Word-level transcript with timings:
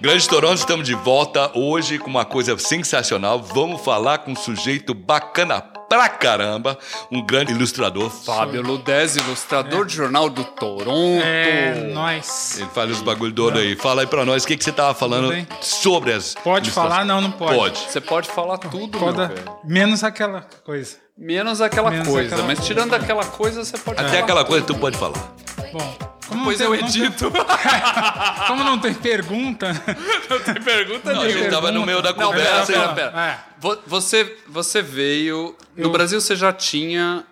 Grande 0.00 0.28
Toronto, 0.28 0.54
estamos 0.58 0.86
de 0.86 0.94
volta 0.94 1.50
hoje 1.58 1.98
com 1.98 2.08
uma 2.08 2.24
coisa 2.24 2.56
sensacional. 2.56 3.42
Vamos 3.42 3.80
falar 3.84 4.18
com 4.18 4.30
um 4.32 4.36
sujeito 4.36 4.94
bacana 4.94 5.60
pra 5.60 6.08
caramba, 6.08 6.78
um 7.10 7.20
grande 7.24 7.52
ilustrador. 7.52 8.08
Fábio 8.08 8.62
Ludez, 8.62 9.16
ilustrador 9.16 9.84
de 9.84 9.96
jornal 9.96 10.30
do 10.30 10.44
Toronto. 10.44 11.22
É, 11.24 11.90
nós. 11.92 12.58
Ele 12.60 12.68
fala 12.70 12.90
os 12.92 13.02
bagulho 13.02 13.34
todo 13.34 13.58
aí. 13.58 13.74
Fala 13.74 14.02
aí 14.02 14.06
pra 14.06 14.24
nós 14.24 14.44
o 14.44 14.46
que, 14.46 14.56
que 14.56 14.62
você 14.64 14.72
tava 14.72 14.94
falando 14.94 15.34
sobre 15.60 16.12
as. 16.12 16.34
Pode 16.34 16.70
falar? 16.70 17.04
Não, 17.04 17.20
não 17.20 17.32
pode. 17.32 17.54
Pode. 17.56 17.78
Você 17.78 18.00
pode 18.00 18.28
falar 18.28 18.58
tudo, 18.58 18.98
Pode- 18.98 19.18
meu 19.18 19.28
velho. 19.28 19.58
menos 19.64 20.04
aquela 20.04 20.46
coisa. 20.64 20.96
Menos 21.18 21.60
aquela 21.60 21.90
Menos 21.90 22.06
coisa. 22.08 22.28
aquela 22.34 22.46
mas 22.46 22.58
coisa. 22.58 22.74
tirando 22.74 22.94
aquela 22.94 23.24
coisa, 23.24 23.64
você 23.64 23.76
pode 23.76 23.98
Até 24.00 24.08
falar. 24.10 24.22
aquela 24.22 24.44
coisa 24.44 24.64
tu 24.66 24.74
pode 24.76 24.96
falar. 24.96 25.34
Bom, 25.72 25.98
como 26.28 26.44
Pois 26.44 26.60
não 26.60 26.74
eu 26.74 26.80
não 26.80 26.88
tem- 26.90 27.02
edito. 27.04 27.32
como 28.46 28.62
não 28.64 28.78
tem 28.78 28.94
pergunta, 28.94 29.72
Não 30.30 30.38
tem 30.40 30.62
pergunta 30.62 31.12
Não, 31.12 31.22
a 31.22 31.28
gente 31.28 31.50
tava 31.50 31.72
no 31.72 31.84
meio 31.84 32.00
da 32.02 32.10
Não, 32.12 32.16
pera, 32.16 32.28
conversa. 32.28 32.72
pera, 32.72 32.88
pera. 32.94 33.20
É. 33.20 33.38
Vo- 33.58 33.78
Você, 33.86 34.36
você 34.46 34.80
veio. 34.80 35.56
No 35.76 35.84
Eu- 35.86 35.90
Brasil 35.90 36.20
você 36.20 36.36
já 36.36 36.52
tinha 36.52 37.24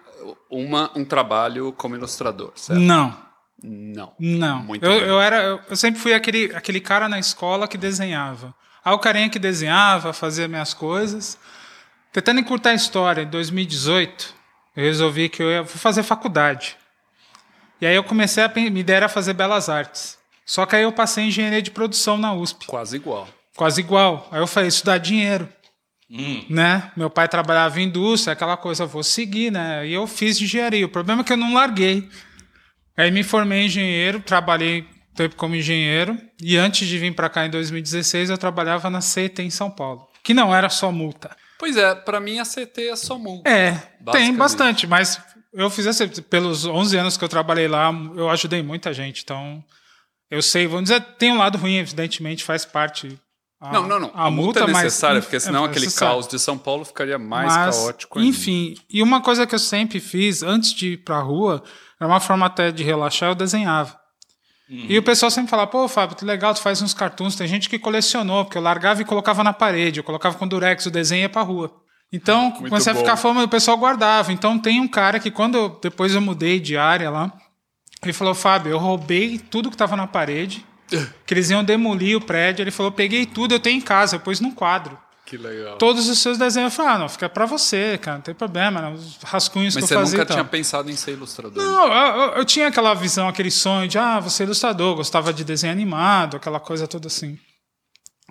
uma, 0.51 0.91
um 0.97 1.05
trabalho 1.05 1.73
como 1.73 1.95
ilustrador, 1.95 2.53
certo? 2.57 2.81
não, 2.81 3.17
Não. 3.63 4.13
não. 4.19 4.59
Muito 4.65 4.85
eu, 4.85 4.91
bem. 5.01 5.09
eu 5.09 5.21
era, 5.21 5.43
eu, 5.43 5.61
eu 5.71 5.77
sempre 5.77 6.01
fui 6.01 6.13
aquele, 6.13 6.53
aquele 6.57 6.81
cara 6.81 7.09
na 7.09 7.19
escola 7.19 7.69
que 7.69 7.79
desenhava. 7.79 8.53
Aí 8.85 8.93
o 8.93 8.99
carinha 8.99 9.29
que 9.29 9.39
desenhava, 9.39 10.13
fazia 10.13 10.49
minhas 10.49 10.73
coisas. 10.75 11.39
Tentando 12.17 12.41
encurtar 12.41 12.71
a 12.71 12.75
história, 12.75 13.21
em 13.21 13.27
2018, 13.27 14.35
eu 14.75 14.85
resolvi 14.85 15.29
que 15.29 15.43
eu 15.43 15.51
ia 15.51 15.67
fazer 15.67 16.03
faculdade. 16.03 16.75
E 17.79 17.85
aí 17.85 17.95
eu 17.95 18.03
comecei 18.03 18.43
a 18.43 18.49
me 18.49 18.81
ideia 18.81 18.97
era 18.97 19.09
fazer 19.11 19.35
belas 19.35 19.69
artes. 19.69 20.17
Só 20.43 20.65
que 20.65 20.75
aí 20.75 20.85
eu 20.85 20.93
passei 20.93 21.25
em 21.25 21.29
engenharia 21.29 21.61
de 21.61 21.71
produção 21.71 22.17
na 22.17 22.33
USP. 22.33 22.69
Quase 22.69 22.97
igual. 22.97 23.29
quase 23.55 23.83
igual. 23.83 24.27
Aí 24.33 24.41
eu 24.41 24.47
falei, 24.47 24.71
isso 24.71 24.83
dá 24.83 24.97
dinheiro. 24.97 25.47
Né? 26.49 26.91
Meu 26.97 27.11
pai 27.11 27.29
trabalhava 27.29 27.79
em 27.83 27.85
indústria, 27.85 28.33
aquela 28.33 28.57
coisa, 28.57 28.87
vou 28.87 29.03
seguir, 29.03 29.53
né? 29.53 29.87
E 29.87 29.93
eu 29.93 30.07
fiz 30.07 30.41
engenharia. 30.41 30.87
O 30.87 30.89
problema 30.89 31.21
é 31.21 31.25
que 31.25 31.35
eu 31.35 31.37
não 31.37 31.53
larguei. 31.53 32.09
Aí 32.97 33.11
me 33.11 33.23
formei 33.23 33.61
em 33.61 33.67
engenheiro, 33.67 34.21
trabalhei 34.21 34.89
tempo 35.15 35.37
como 35.37 35.55
engenheiro. 35.55 36.19
E 36.41 36.57
antes 36.57 36.89
de 36.89 36.97
vir 36.97 37.15
para 37.15 37.29
cá 37.29 37.45
em 37.45 37.51
2016, 37.51 38.31
eu 38.31 38.39
trabalhava 38.39 38.89
na 38.89 39.03
CET 39.03 39.43
em 39.43 39.51
São 39.51 39.71
Paulo. 39.71 40.09
Que 40.25 40.33
não 40.33 40.55
era 40.55 40.71
só 40.71 40.91
multa. 40.91 41.37
Pois 41.59 41.77
é, 41.77 41.95
pra 41.95 42.21
mim 42.21 42.39
a 42.39 42.45
CT 42.45 42.89
é 42.91 42.97
só 42.97 43.19
multa. 43.19 43.49
É, 43.49 43.73
tem 44.13 44.35
bastante, 44.35 44.87
mas 44.87 45.19
eu 45.53 45.71
fiz 45.71 45.87
assim, 45.87 46.07
pelos 46.23 46.65
11 46.67 46.97
anos 46.99 47.17
que 47.17 47.25
eu 47.25 47.29
trabalhei 47.29 47.67
lá, 47.69 47.91
eu 48.15 48.29
ajudei 48.31 48.63
muita 48.63 48.93
gente. 48.93 49.23
Então, 49.23 49.65
eu 50.31 50.43
sei, 50.43 50.67
vamos 50.67 50.85
dizer, 50.91 51.01
tem 51.19 51.33
um 51.33 51.39
lado 51.39 51.57
ruim, 51.59 51.77
evidentemente, 51.77 52.45
faz 52.45 52.65
parte. 52.65 53.19
a- 53.59 53.73
Não, 53.73 53.89
não, 53.89 53.99
não. 53.99 54.11
A, 54.15 54.31
multa, 54.31 54.61
é 54.61 54.67
mas- 54.67 54.85
necessária, 54.85 55.23
porque 55.23 55.41
senão 55.41 55.65
é 55.65 55.69
aquele 55.69 55.91
caos 55.91 56.29
de 56.29 56.39
São 56.39 56.59
Paulo 56.59 56.85
ficaria 56.85 57.19
mais 57.19 57.47
Mas, 57.55 57.77
caótico 57.77 58.19
ainda. 58.19 58.29
Enfim, 58.31 58.75
e 58.91 59.03
uma 59.03 59.23
coisa 59.23 59.47
que 59.47 59.55
eu 59.55 59.59
sempre 59.59 59.99
fiz 59.99 60.43
antes 60.43 60.75
de 60.75 60.89
ir 60.93 60.97
pra 60.99 61.21
rua, 61.21 61.63
era 61.99 62.07
uma 62.07 62.21
forma 62.21 62.45
até 62.45 62.71
de 62.71 62.85
relaxar, 62.85 63.31
eu 63.31 63.35
desenhava. 63.35 63.99
E 64.69 64.99
o 64.99 65.03
pessoal 65.03 65.31
sempre 65.31 65.51
falava, 65.51 65.71
pô, 65.71 65.87
Fábio, 65.87 66.17
que 66.17 66.25
legal, 66.25 66.53
tu 66.53 66.61
faz 66.61 66.83
uns 66.83 66.93
cartoons. 66.93 67.37
Tem 67.37 67.47
gente 67.47 67.69
que 67.69 67.79
colecionou, 67.79 68.45
porque 68.45 68.59
eu 68.59 68.63
largava 68.63 69.01
e 69.01 69.05
colocava 69.05 69.45
na 69.45 69.53
parede, 69.53 70.01
eu 70.01 70.05
colocava 70.05 70.37
com 70.37 70.47
durex, 70.47 70.87
o 70.87 70.91
desenho 70.91 71.23
ia 71.23 71.29
pra 71.29 71.43
rua. 71.43 71.73
Então, 72.13 72.51
comecei 72.51 72.91
a 72.91 72.95
bom. 72.95 73.01
ficar 73.01 73.17
fama 73.17 73.43
e 73.43 73.45
o 73.45 73.49
pessoal 73.49 73.77
guardava. 73.77 74.33
Então, 74.33 74.59
tem 74.59 74.81
um 74.81 74.89
cara 74.89 75.21
que 75.21 75.31
quando 75.31 75.57
eu, 75.57 75.79
depois 75.81 76.15
eu 76.15 76.21
mudei 76.21 76.59
de 76.59 76.77
área 76.77 77.11
lá, 77.11 77.33
ele 78.03 78.13
falou, 78.13 78.35
Fábio, 78.35 78.71
eu 78.71 78.79
roubei 78.79 79.39
tudo 79.39 79.71
que 79.71 79.77
tava 79.77 79.97
na 79.97 80.07
parede, 80.07 80.65
que 81.27 81.35
eles 81.35 81.51
iam 81.51 81.63
demolir 81.63 82.17
o 82.17 82.21
prédio. 82.21 82.63
Ele 82.63 82.71
falou, 82.71 82.91
peguei 82.91 83.25
tudo, 83.25 83.55
eu 83.55 83.61
tenho 83.61 83.79
em 83.79 83.81
casa, 83.83 84.17
eu 84.17 84.21
pus 84.21 84.41
num 84.41 84.51
quadro 84.51 84.99
Que 85.27 85.37
legal. 85.37 85.77
todos 85.77 86.09
os 86.09 86.19
seus 86.21 86.39
desenhos. 86.39 86.73
Eu 86.73 86.77
falei, 86.77 86.93
ah, 86.93 86.99
não, 87.01 87.09
fica 87.09 87.29
pra 87.29 87.45
você, 87.45 87.99
cara, 87.99 88.17
não 88.19 88.23
tem 88.23 88.35
problema, 88.35 88.81
né? 88.81 88.91
os 88.95 89.19
rascunhos 89.25 89.75
Mas 89.75 89.83
que 89.85 89.89
você 89.89 89.95
eu 89.95 89.99
fazia. 89.99 90.19
nunca 90.19 90.25
e 90.25 90.27
tal. 90.29 90.37
tinha 90.37 90.45
pensado 90.49 90.91
em 90.91 90.97
ser 90.97 91.13
ilustrador. 91.13 91.63
Não, 91.63 91.93
eu, 91.93 92.33
eu- 92.37 92.45
tinha 92.45 92.69
aquela 92.69 92.95
visão, 92.95 93.29
aquele 93.29 93.51
sonho 93.51 93.89
de, 93.89 93.99
ah, 93.99 94.21
você 94.21 94.45
é 94.45 94.47
ilustrador, 94.47 94.95
gostava 94.97 95.33
de 95.35 95.43
desenho 95.45 95.73
animado, 95.73 96.37
aquela 96.37 96.61
coisa 96.61 96.87
toda 96.87 97.09
assim. 97.09 97.37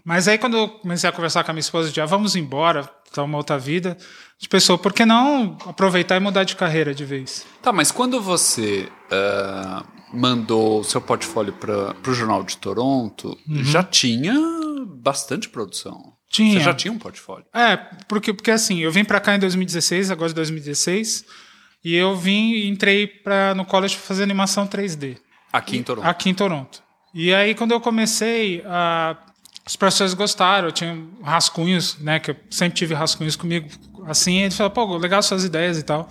Mas 0.04 0.28
aí 0.28 0.38
quando 0.38 0.56
eu 0.56 0.70
comecei 0.70 1.10
a 1.10 1.14
conversar 1.14 1.44
com 1.44 1.52
a 1.52 1.54
minha 1.54 1.60
esposa 1.62 1.92
de, 1.92 2.00
ah, 2.00 2.06
vamos 2.06 2.36
embora, 2.36 2.84
tá 3.12 3.24
uma 3.24 3.38
outra 3.38 3.58
vida, 3.58 3.98
a 4.00 4.34
gente 4.40 4.50
pensou, 4.50 4.78
por 4.78 4.94
que 4.94 5.04
não 5.06 5.58
aproveitar 5.66 6.16
e 6.16 6.20
mudar 6.20 6.44
de 6.44 6.56
carreira 6.56 6.94
de 6.94 7.04
vez? 7.04 7.46
Tá, 7.62 7.72
mas 7.74 7.92
quando 7.92 8.22
você 8.22 8.88
ah, 9.12 9.84
mandou 10.14 10.80
o 10.80 10.84
seu 10.84 11.02
portfólio 11.02 11.54
para 11.54 11.96
o 12.10 12.14
Jornal 12.14 12.44
de 12.44 12.56
Toronto, 12.58 13.36
já 13.64 13.84
tinha 13.84 14.34
bastante 14.88 15.50
produção. 15.50 16.14
Tinha. 16.36 16.60
Você 16.60 16.66
já 16.66 16.74
tinha 16.74 16.92
um 16.92 17.00
portfólio. 17.00 17.46
É, 17.54 17.78
porque, 18.08 18.34
porque 18.34 18.52
assim, 18.52 18.80
eu 18.80 18.92
vim 18.92 19.06
pra 19.06 19.22
cá 19.22 19.36
em 19.36 19.40
2016, 19.40 20.12
agora 20.12 20.30
de 20.30 20.36
2016, 20.36 21.26
e 21.84 21.96
eu 21.96 22.16
vim 22.16 22.52
e 22.52 22.68
entrei 22.68 23.08
pra, 23.08 23.56
no 23.56 23.64
college 23.64 23.96
pra 23.96 24.06
fazer 24.06 24.24
animação 24.24 24.68
3D. 24.68 25.18
Aqui 25.54 25.78
em 25.78 25.84
Toronto. 25.84 26.06
Aqui 26.06 26.30
em 26.30 26.34
Toronto. 26.34 26.84
E 27.14 27.34
aí, 27.34 27.56
quando 27.56 27.72
eu 27.72 27.80
comecei, 27.80 28.62
ah, 28.66 29.16
os 29.66 29.78
professores 29.78 30.14
gostaram, 30.14 30.68
eu 30.68 30.72
tinha 30.74 31.02
rascunhos, 31.24 31.98
né? 32.00 32.20
Que 32.20 32.32
eu 32.32 32.36
sempre 32.50 32.78
tive 32.78 32.94
rascunhos 32.94 33.38
comigo, 33.38 33.70
assim. 34.06 34.40
Ele 34.42 34.54
falou, 34.54 34.72
pô, 34.72 34.98
legal 34.98 35.24
suas 35.24 35.46
ideias 35.46 35.78
e 35.80 35.84
tal. 35.84 36.10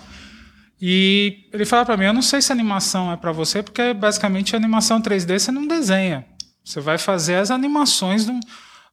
E 0.81 1.49
ele 1.53 1.67
falou 1.67 1.85
para 1.85 1.99
mim, 1.99 2.07
eu 2.07 2.15
não 2.15 2.23
sei 2.23 2.41
se 2.41 2.51
animação 2.51 3.13
é 3.13 3.17
para 3.19 3.31
você, 3.31 3.63
porque 3.63 3.93
basicamente 3.93 4.57
a 4.57 4.59
animação 4.59 5.03
3D 5.03 5.39
você 5.39 5.53
não 5.53 5.67
desenha. 5.67 6.25
Você 6.65 6.81
vai 6.81 6.97
fazer 6.97 7.35
as 7.35 7.51
animações, 7.51 8.25
do, 8.25 8.33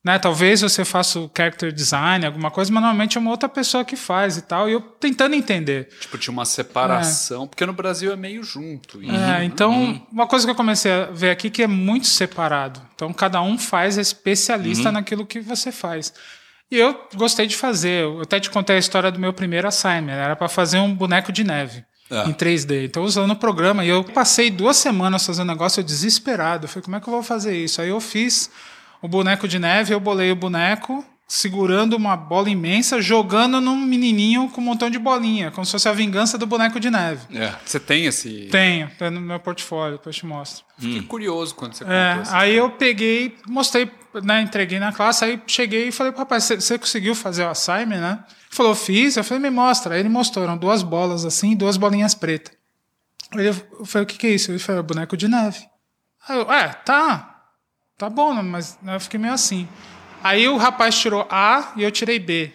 né? 0.04 0.18
Talvez 0.18 0.62
você 0.62 0.84
faça 0.84 1.20
o 1.20 1.30
character 1.36 1.72
design, 1.72 2.26
alguma 2.26 2.50
coisa, 2.50 2.72
mas 2.72 2.82
normalmente 2.82 3.18
é 3.18 3.22
uma 3.22 3.30
outra 3.32 3.48
pessoa 3.48 3.86
que 3.86 3.96
faz 3.96 4.38
e 4.38 4.42
tal. 4.42 4.68
E 4.70 4.74
eu 4.74 4.82
tentando 4.82 5.36
entender. 5.36 5.90
Tipo, 6.00 6.18
tinha 6.18 6.32
uma 6.34 6.46
separação, 6.46 7.48
porque 7.48 7.66
no 7.66 7.74
Brasil 7.74 8.12
é 8.12 8.16
meio 8.16 8.44
junto. 8.44 9.02
E- 9.02 9.10
É, 9.10 9.44
então, 9.44 10.02
uma 10.12 10.26
coisa 10.28 10.46
que 10.46 10.52
eu 10.52 10.56
comecei 10.56 10.92
a 10.92 11.06
ver 11.06 11.30
aqui 11.30 11.50
que 11.50 11.62
é 11.64 11.68
muito 11.68 12.08
separado. 12.08 12.82
Então, 12.96 13.12
cada 13.14 13.42
um 13.42 13.58
faz, 13.58 13.98
é 13.98 14.02
especialista 14.02 14.92
naquilo 14.92 15.26
que 15.26 15.40
você 15.40 15.72
faz. 15.72 16.14
E 16.72 16.78
eu 16.78 17.00
gostei 17.16 17.46
de 17.48 17.56
fazer. 17.56 18.04
Eu 18.04 18.22
até 18.22 18.40
te 18.40 18.50
contei 18.50 18.78
a 18.78 18.80
história 18.80 19.12
do 19.12 19.20
meu 19.20 19.34
primeiro 19.34 19.68
assignment. 19.68 20.14
Era 20.14 20.36
para 20.36 20.48
fazer 20.48 20.80
um 20.80 20.96
boneco 20.96 21.32
de 21.32 21.44
neve 21.44 21.84
Ah. 22.10 22.24
em 22.28 22.34
3D. 22.34 22.86
Então, 22.86 23.04
usando 23.04 23.32
o 23.32 23.36
programa. 23.36 23.84
E 23.84 23.90
eu 23.90 24.04
passei 24.04 24.50
duas 24.50 24.78
semanas 24.78 25.26
fazendo 25.26 25.48
negócio 25.50 25.82
eu 25.82 25.84
desesperado. 25.84 26.66
Eu 26.66 26.70
falei, 26.70 26.84
como 26.84 26.96
é 26.96 27.00
que 27.02 27.08
eu 27.08 27.14
vou 27.14 27.24
fazer 27.24 27.58
isso? 27.58 27.82
Aí 27.82 27.90
eu 27.90 28.00
fiz 28.00 28.50
o 29.02 29.08
boneco 29.08 29.48
de 29.48 29.58
neve, 29.60 29.94
eu 29.94 30.00
bolei 30.00 30.32
o 30.32 30.36
boneco 30.36 31.04
segurando 31.28 31.94
uma 31.96 32.18
bola 32.18 32.50
imensa, 32.50 33.02
jogando 33.02 33.62
num 33.62 33.78
menininho 33.78 34.50
com 34.50 34.60
um 34.60 34.64
montão 34.66 34.90
de 34.90 35.00
bolinha, 35.00 35.50
como 35.50 35.66
se 35.66 35.72
fosse 35.72 35.88
a 35.88 35.94
vingança 35.94 36.38
do 36.38 36.46
boneco 36.46 36.78
de 36.78 36.90
neve. 36.90 37.22
É. 37.34 37.54
Você 37.66 37.80
tem 37.80 38.06
esse. 38.06 38.50
Tenho, 38.52 38.90
tem 39.00 39.10
no 39.10 39.22
meu 39.22 39.40
portfólio, 39.40 39.98
depois 39.98 40.14
eu 40.18 40.20
te 40.20 40.26
mostro. 40.26 40.66
Fiquei 40.78 41.02
curioso 41.04 41.56
quando 41.56 41.74
você 41.74 41.86
contou 41.86 41.98
É, 41.98 42.22
aí 42.32 42.54
eu 42.54 42.72
peguei, 42.72 43.38
mostrei, 43.48 43.90
né, 44.22 44.42
entreguei 44.42 44.78
na 44.78 44.92
classe, 44.92 45.24
aí 45.24 45.42
cheguei 45.48 45.88
e 45.88 45.92
falei, 45.94 46.12
rapaz, 46.12 46.44
você- 46.44 46.78
conseguiu 46.78 47.16
fazer 47.16 47.46
o 47.46 47.50
assignment, 47.50 48.02
né? 48.02 48.20
Ele 48.28 48.36
falou, 48.50 48.76
fiz. 48.76 49.16
Eu 49.16 49.24
falei, 49.24 49.42
me 49.42 49.50
mostra. 49.50 49.94
Aí 49.96 50.02
ele 50.02 50.10
mostrou, 50.10 50.44
eram 50.44 50.58
duas 50.58 50.84
bolas 50.84 51.24
assim, 51.24 51.56
duas 51.56 51.78
bolinhas 51.78 52.14
pretas. 52.14 52.54
Aí 53.38 53.46
eu 53.46 53.56
eu 53.80 53.86
falei, 53.86 54.04
o 54.04 54.06
que 54.08 54.18
que 54.18 54.28
é 54.28 54.32
isso? 54.32 54.52
Ele 54.52 54.60
falou, 54.60 54.82
é 54.82 54.84
boneco 54.84 55.16
de 55.16 55.30
neve. 55.30 55.60
Aí 56.28 56.38
eu, 56.38 56.52
é, 56.52 56.68
tá, 56.74 57.31
tá 57.98 58.10
bom, 58.10 58.34
mas 58.44 58.78
eu 58.86 59.00
fiquei 59.00 59.20
meio 59.20 59.34
assim. 59.34 59.68
Aí 60.24 60.48
o 60.48 60.58
rapaz 60.58 60.98
tirou 60.98 61.28
A 61.30 61.74
e 61.76 61.84
eu 61.84 61.92
tirei 61.92 62.20
B. 62.20 62.52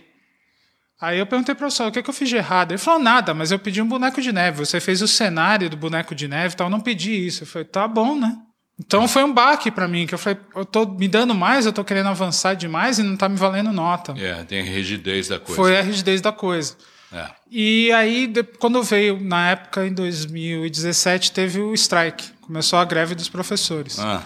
Aí 1.01 1.19
eu 1.19 1.27
perguntei 1.27 1.55
pro 1.55 1.61
professor, 1.67 1.89
o 1.89 1.93
que, 1.93 2.03
que 2.03 2.09
eu 2.09 2.15
fiz 2.15 2.29
de 2.29 2.37
errado? 2.37 2.73
Ele 2.73 2.79
falou, 2.79 3.01
nada, 3.01 3.35
mas 3.35 3.53
eu 3.53 3.59
pedi 3.59 3.83
um 3.83 3.89
boneco 3.89 4.21
de 4.23 4.33
neve. 4.33 4.59
Você 4.59 4.81
fez 4.81 5.03
o 5.03 5.09
cenário 5.09 5.69
do 5.69 5.77
boneco 5.77 6.15
de 6.15 6.27
neve 6.27 6.55
e 6.55 6.57
tal, 6.57 6.69
eu 6.69 6.71
não 6.71 6.81
pedi 6.81 7.27
isso. 7.27 7.43
Eu 7.43 7.47
falei, 7.47 7.67
tá 7.67 7.87
bom, 7.87 8.19
né? 8.19 8.35
Então 8.79 9.09
foi 9.09 9.25
um 9.25 9.33
baque 9.33 9.71
pra 9.71 9.89
mim, 9.89 10.07
que 10.07 10.15
eu 10.15 10.19
falei, 10.19 10.39
eu 10.55 10.65
tô 10.65 10.87
me 10.87 11.09
dando 11.09 11.35
mais, 11.35 11.65
eu 11.65 11.73
tô 11.73 11.83
querendo 11.83 12.09
avançar 12.09 12.55
demais 12.55 12.99
e 12.99 13.03
não 13.03 13.17
tá 13.17 13.29
me 13.29 13.37
valendo 13.37 13.73
nota. 13.73 14.15
É, 14.19 14.45
tem 14.45 14.61
a 14.61 14.65
rigidez 14.65 15.29
da 15.29 15.39
coisa. 15.39 15.55
Foi 15.55 15.79
a 15.79 15.83
rigidez 15.83 16.21
da 16.21 16.33
coisa. 16.33 16.77
É. 17.13 17.27
E 17.51 17.91
aí, 17.93 18.33
quando 18.59 18.83
veio, 18.83 19.19
na 19.21 19.51
época, 19.51 19.87
em 19.87 19.93
2017, 19.93 21.33
teve 21.33 21.61
o 21.61 21.73
strike. 21.75 22.33
Começou 22.41 22.79
a 22.79 22.85
greve 22.85 23.15
dos 23.15 23.29
professores. 23.29 23.99
Ah, 23.99 24.23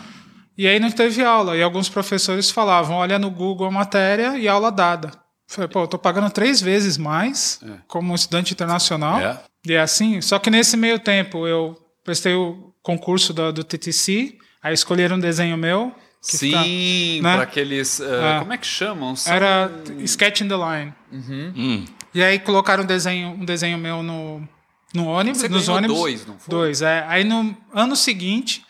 E 0.60 0.66
aí 0.68 0.78
não 0.78 0.90
teve 0.90 1.24
aula. 1.24 1.56
E 1.56 1.62
alguns 1.62 1.88
professores 1.88 2.50
falavam: 2.50 2.96
olha 2.96 3.18
no 3.18 3.30
Google 3.30 3.66
a 3.66 3.70
matéria 3.70 4.36
e 4.36 4.46
aula 4.46 4.70
dada. 4.70 5.10
Falei, 5.48 5.68
pô, 5.68 5.80
eu 5.84 5.88
tô 5.88 5.98
pagando 5.98 6.28
três 6.30 6.60
vezes 6.60 6.98
mais 6.98 7.60
como 7.88 8.14
estudante 8.14 8.52
internacional. 8.52 9.18
É. 9.20 9.40
E 9.66 9.72
é 9.72 9.80
assim. 9.80 10.20
Só 10.20 10.38
que 10.38 10.50
nesse 10.50 10.76
meio 10.76 10.98
tempo 10.98 11.46
eu 11.46 11.76
prestei 12.04 12.34
o 12.34 12.74
concurso 12.82 13.32
do, 13.32 13.50
do 13.52 13.64
TTC, 13.64 14.36
aí 14.62 14.74
escolheram 14.74 15.16
um 15.16 15.20
desenho 15.20 15.56
meu. 15.56 15.94
que 16.22 16.36
Sim, 16.36 16.50
fica- 16.50 17.22
né? 17.28 17.34
para 17.34 17.42
aqueles. 17.44 17.98
ah, 18.02 18.36
É. 18.36 18.38
Como 18.40 18.52
é 18.52 18.58
que 18.58 18.66
chamam? 18.66 19.16
São- 19.16 19.32
Era 19.32 19.70
Sketch 20.04 20.42
in 20.42 20.48
the 20.48 20.54
Line. 20.56 20.92
hum, 21.10 21.84
E 22.14 22.22
aí 22.22 22.38
colocaram 22.38 22.84
um 22.84 22.86
desenho, 22.86 23.30
um 23.30 23.44
desenho 23.46 23.78
meu 23.78 24.02
no, 24.02 24.46
No 24.94 25.06
ônibus, 25.06 25.40
Você 25.40 25.48
nos 25.48 25.68
ônibus. 25.68 25.96
dois, 25.96 26.26
não 26.26 26.38
foi? 26.38 26.50
Dois, 26.50 26.82
é. 26.82 27.04
Aí 27.08 27.24
no 27.24 27.56
ano 27.72 27.96
seguinte, 27.96 28.62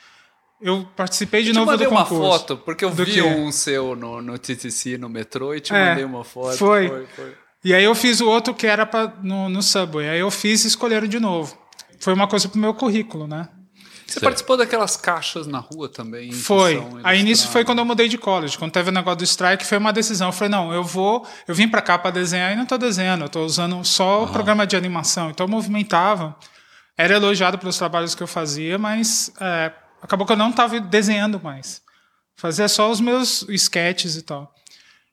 eu 0.61 0.87
participei 0.97 1.43
de 1.43 1.51
Eu 1.51 1.55
novo 1.55 1.71
mandei 1.71 1.87
do 1.87 1.91
uma 1.91 2.05
concurso. 2.05 2.31
foto, 2.39 2.57
porque 2.59 2.85
eu 2.85 2.91
Do 2.91 3.05
vi 3.05 3.13
quê? 3.15 3.23
um 3.23 3.51
seu 3.53 3.95
no, 3.97 4.21
no 4.21 4.39
TTC, 4.39 4.99
no 4.99 5.09
metrô, 5.09 5.55
e 5.55 5.61
te 5.61 5.73
É, 5.75 5.91
mandei 5.91 6.05
uma 6.05 6.25
foto. 6.25 6.57
foi. 6.57 6.89
foi, 6.89 7.07
foi. 7.17 7.35
E 7.65 7.75
aí 7.75 7.85
eu 7.85 7.95
fiz 7.95 8.21
o 8.21 8.29
outro 8.29 8.55
que 8.55 8.67
era 8.67 8.87
pra, 8.87 9.13
no, 9.23 9.49
no 9.49 9.63
Subway. 9.63 10.09
Aí 10.09 10.21
eu 10.21 10.31
fiz 10.31 10.65
e 10.65 10.69
escolheram 10.69 11.07
de 11.07 11.21
novo. 11.21 11.57
Foi 11.99 12.15
uma 12.15 12.27
coisa 12.27 12.49
pro 12.49 12.59
meu 12.59 12.73
currículo, 12.73 13.27
né? 13.27 13.49
Você 14.07 14.15
Certo. 14.15 14.25
participou 14.25 14.57
daquelas 14.57 14.97
caixas 14.97 15.47
na 15.47 15.59
rua 15.59 15.89
também? 15.89 16.33
Foi. 16.33 16.83
Aí 17.05 17.23
nisso 17.23 17.47
foi 17.49 17.65
quando 17.65 17.79
eu 17.79 17.85
mudei 17.85 18.09
de 18.09 18.19
college. 18.19 18.59
Quando 18.59 18.73
teve 18.73 18.89
o 18.89 18.93
negócio 18.93 19.19
do 19.19 19.25
strike, 19.25 19.65
foi 19.65 19.79
uma 19.79 19.93
decisão. 19.93 20.29
Eu 20.29 20.33
falei, 20.33 20.49
não, 20.51 20.73
eu 20.73 20.83
vou. 20.83 21.25
Eu 21.47 21.55
vim 21.55 21.69
pra 21.69 21.81
cá 21.81 21.97
pra 21.99 22.11
desenhar 22.11 22.53
e 22.53 22.57
não 22.57 22.67
tô 22.67 22.77
desenhando. 22.77 23.23
Eu 23.23 23.29
tô 23.29 23.45
usando 23.45 23.85
só 23.85 24.25
o 24.25 24.29
programa 24.29 24.67
de 24.67 24.75
animação. 24.75 25.31
Então 25.31 25.45
eu 25.47 25.51
movimentava. 25.51 26.35
Era 26.99 27.15
elogiado 27.15 27.57
pelos 27.59 27.79
trabalhos 27.79 28.15
que 28.15 28.23
eu 28.23 28.27
fazia, 28.27 28.79
mas 28.79 29.33
é, 29.41 29.71
acabou 30.03 30.27
que 30.27 30.33
eu 30.33 30.37
não 30.37 30.53
tava 30.53 30.81
desenhando 30.81 31.41
mais. 31.43 31.83
Fazia 32.37 32.69
só 32.69 32.91
os 32.91 33.01
meus 33.01 33.43
sketches 33.49 34.17
e 34.17 34.23
tal. 34.23 34.53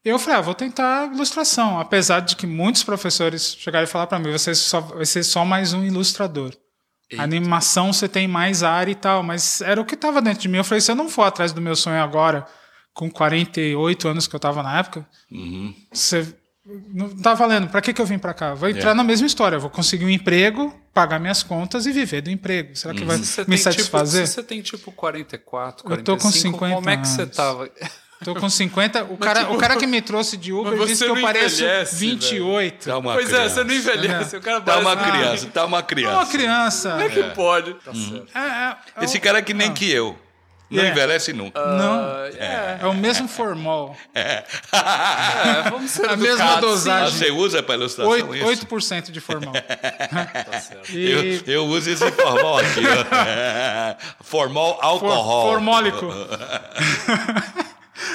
Eu 0.04 0.18
falei, 0.18 0.38
ah, 0.39 0.42
vou 0.42 0.54
tentar 0.54 1.12
ilustração. 1.13 1.80
Apesar 1.80 2.22
de 2.22 2.36
que 2.36 2.48
muitos 2.48 2.84
professores 2.84 3.56
chegaram 3.60 3.84
e 3.84 3.88
falaram 3.88 4.07
pra 4.10 4.19
mim, 4.19 4.31
você 4.31 4.56
só, 4.56 4.80
vai 4.80 5.06
ser 5.06 5.24
só 5.24 5.44
mais 5.44 5.74
um 5.74 5.84
ilustrador. 5.84 6.54
Eita. 7.10 7.24
Animação 7.24 7.92
você 7.92 8.07
tem 8.07 8.28
mais 8.28 8.63
área 8.63 8.92
e 8.92 8.95
tal, 8.95 9.24
mas 9.24 9.60
era 9.62 9.80
o 9.81 9.86
que 9.86 9.95
estava 9.95 10.22
dentro 10.22 10.39
de 10.42 10.48
mim. 10.48 10.57
Eu 10.57 10.63
falei, 10.63 10.80
se 10.81 10.89
eu 10.92 10.95
não 10.95 11.10
for 11.10 11.24
atrás 11.24 11.51
do 11.51 11.60
meu 11.62 11.75
sonho 11.75 12.01
agora, 12.01 12.45
com 12.94 13.10
48 13.12 14.07
anos 14.07 14.28
que 14.28 14.36
eu 14.36 14.38
estava 14.38 14.63
na 14.63 14.80
época, 14.80 15.06
Uhum. 15.31 15.74
você 15.92 16.34
não 16.94 17.10
tá 17.10 17.34
valendo. 17.34 17.68
Para 17.69 17.81
que, 17.81 17.94
que 17.94 18.02
eu 18.02 18.06
vim 18.06 18.18
para 18.18 18.34
cá? 18.34 18.54
Vou 18.54 18.68
entrar 18.69 18.92
É. 18.92 18.94
na 18.94 19.04
mesma 19.04 19.25
história. 19.28 19.58
Vou 19.58 19.69
conseguir 19.69 20.06
um 20.06 20.10
emprego, 20.10 20.74
pagar 20.94 21.19
minhas 21.19 21.44
contas 21.44 21.86
e 21.86 21.92
viver 21.92 22.22
do 22.22 22.30
emprego. 22.30 22.75
Será 22.75 22.94
que 22.94 23.04
vai 23.06 23.18
Se 23.18 23.25
você 23.25 23.42
me 23.42 23.48
tem, 23.48 23.58
satisfazer? 23.58 24.22
Tipo, 24.24 24.28
se 24.28 24.34
você 24.36 24.44
tem 24.44 24.62
tipo 24.62 24.92
44, 24.92 25.84
45, 25.86 25.92
Eu 25.92 26.04
tô 26.04 26.18
com 26.22 26.31
50 26.31 26.75
como 26.75 26.90
é 26.90 26.98
que 26.98 27.08
você 27.08 27.25
tava? 27.25 27.69
Tô 28.24 28.34
com 28.34 28.50
50. 28.50 29.04
O 29.04 29.18
cara, 29.18 29.42
tipo, 29.42 29.54
o 29.54 29.58
cara 29.60 29.75
que 29.78 29.86
me 29.86 30.02
trouxe 30.02 30.38
de 30.38 30.52
Uber 30.52 30.75
disse 30.88 31.06
que 31.06 31.10
eu 31.12 31.22
pareço 31.22 31.62
envelhece, 31.64 31.96
28. 31.98 32.90
Tá 32.90 32.98
uma 32.98 33.13
pois 33.13 33.28
criança. 33.28 33.46
é, 33.46 33.50
você 33.50 33.63
não 33.63 33.75
envelhece. 33.75 34.36
O 34.38 34.42
cara 34.42 34.60
Tá 34.62 34.80
uma 34.80 34.94
um- 34.94 34.98
criança, 35.12 35.48
tá 35.54 35.66
uma 35.66 35.78
É 35.80 35.84
criança. 35.84 36.16
uma 36.16 36.25
criança. 36.25 36.90
Como 36.90 37.02
é 37.04 37.10
que 37.10 37.24
pode? 37.36 37.74
Tá 37.75 37.94
certo. 37.94 38.28
É, 38.34 38.40
é, 38.40 38.75
é 39.02 39.04
Esse 39.06 39.18
o- 39.18 39.22
cara 39.22 39.38
é 39.38 39.42
que 39.44 39.54
nem 39.54 39.72
que 39.72 39.88
eu. 39.92 40.18
Não 40.69 40.84
É. 40.84 40.90
envelhece 40.90 41.31
nunca. 41.31 41.60
Não, 41.60 41.94
Ah, 42.02 42.30
é. 42.38 42.80
é 42.81 42.86
o 42.88 42.94
mesmo 42.94 43.28
formol. 43.28 43.96
É, 44.14 44.44
vamos 45.69 45.92
ser 45.92 46.10
A 46.10 46.18
mesma 46.18 46.34
educados, 46.44 46.58
Ah, 46.58 46.60
dosagem. 47.02 47.18
você 47.19 47.31
usa 47.31 47.64
para 47.64 47.75
ilustração 47.75 48.12
8%, 48.12 48.36
isso? 48.36 48.46
8% 48.48 49.12
de 49.12 49.22
formol. 49.22 49.54
Tá 50.52 50.60
certo. 50.60 50.92
E 50.92 51.42
Eu, 51.48 51.54
eu 51.54 51.66
uso 51.68 51.90
esse 51.90 52.12
formal 52.12 52.58
aqui. 52.60 52.81
ó. 52.86 53.96
Formal 54.24 54.75
for, 54.78 54.86
alcohol. 54.86 55.52
formólico. 55.54 56.06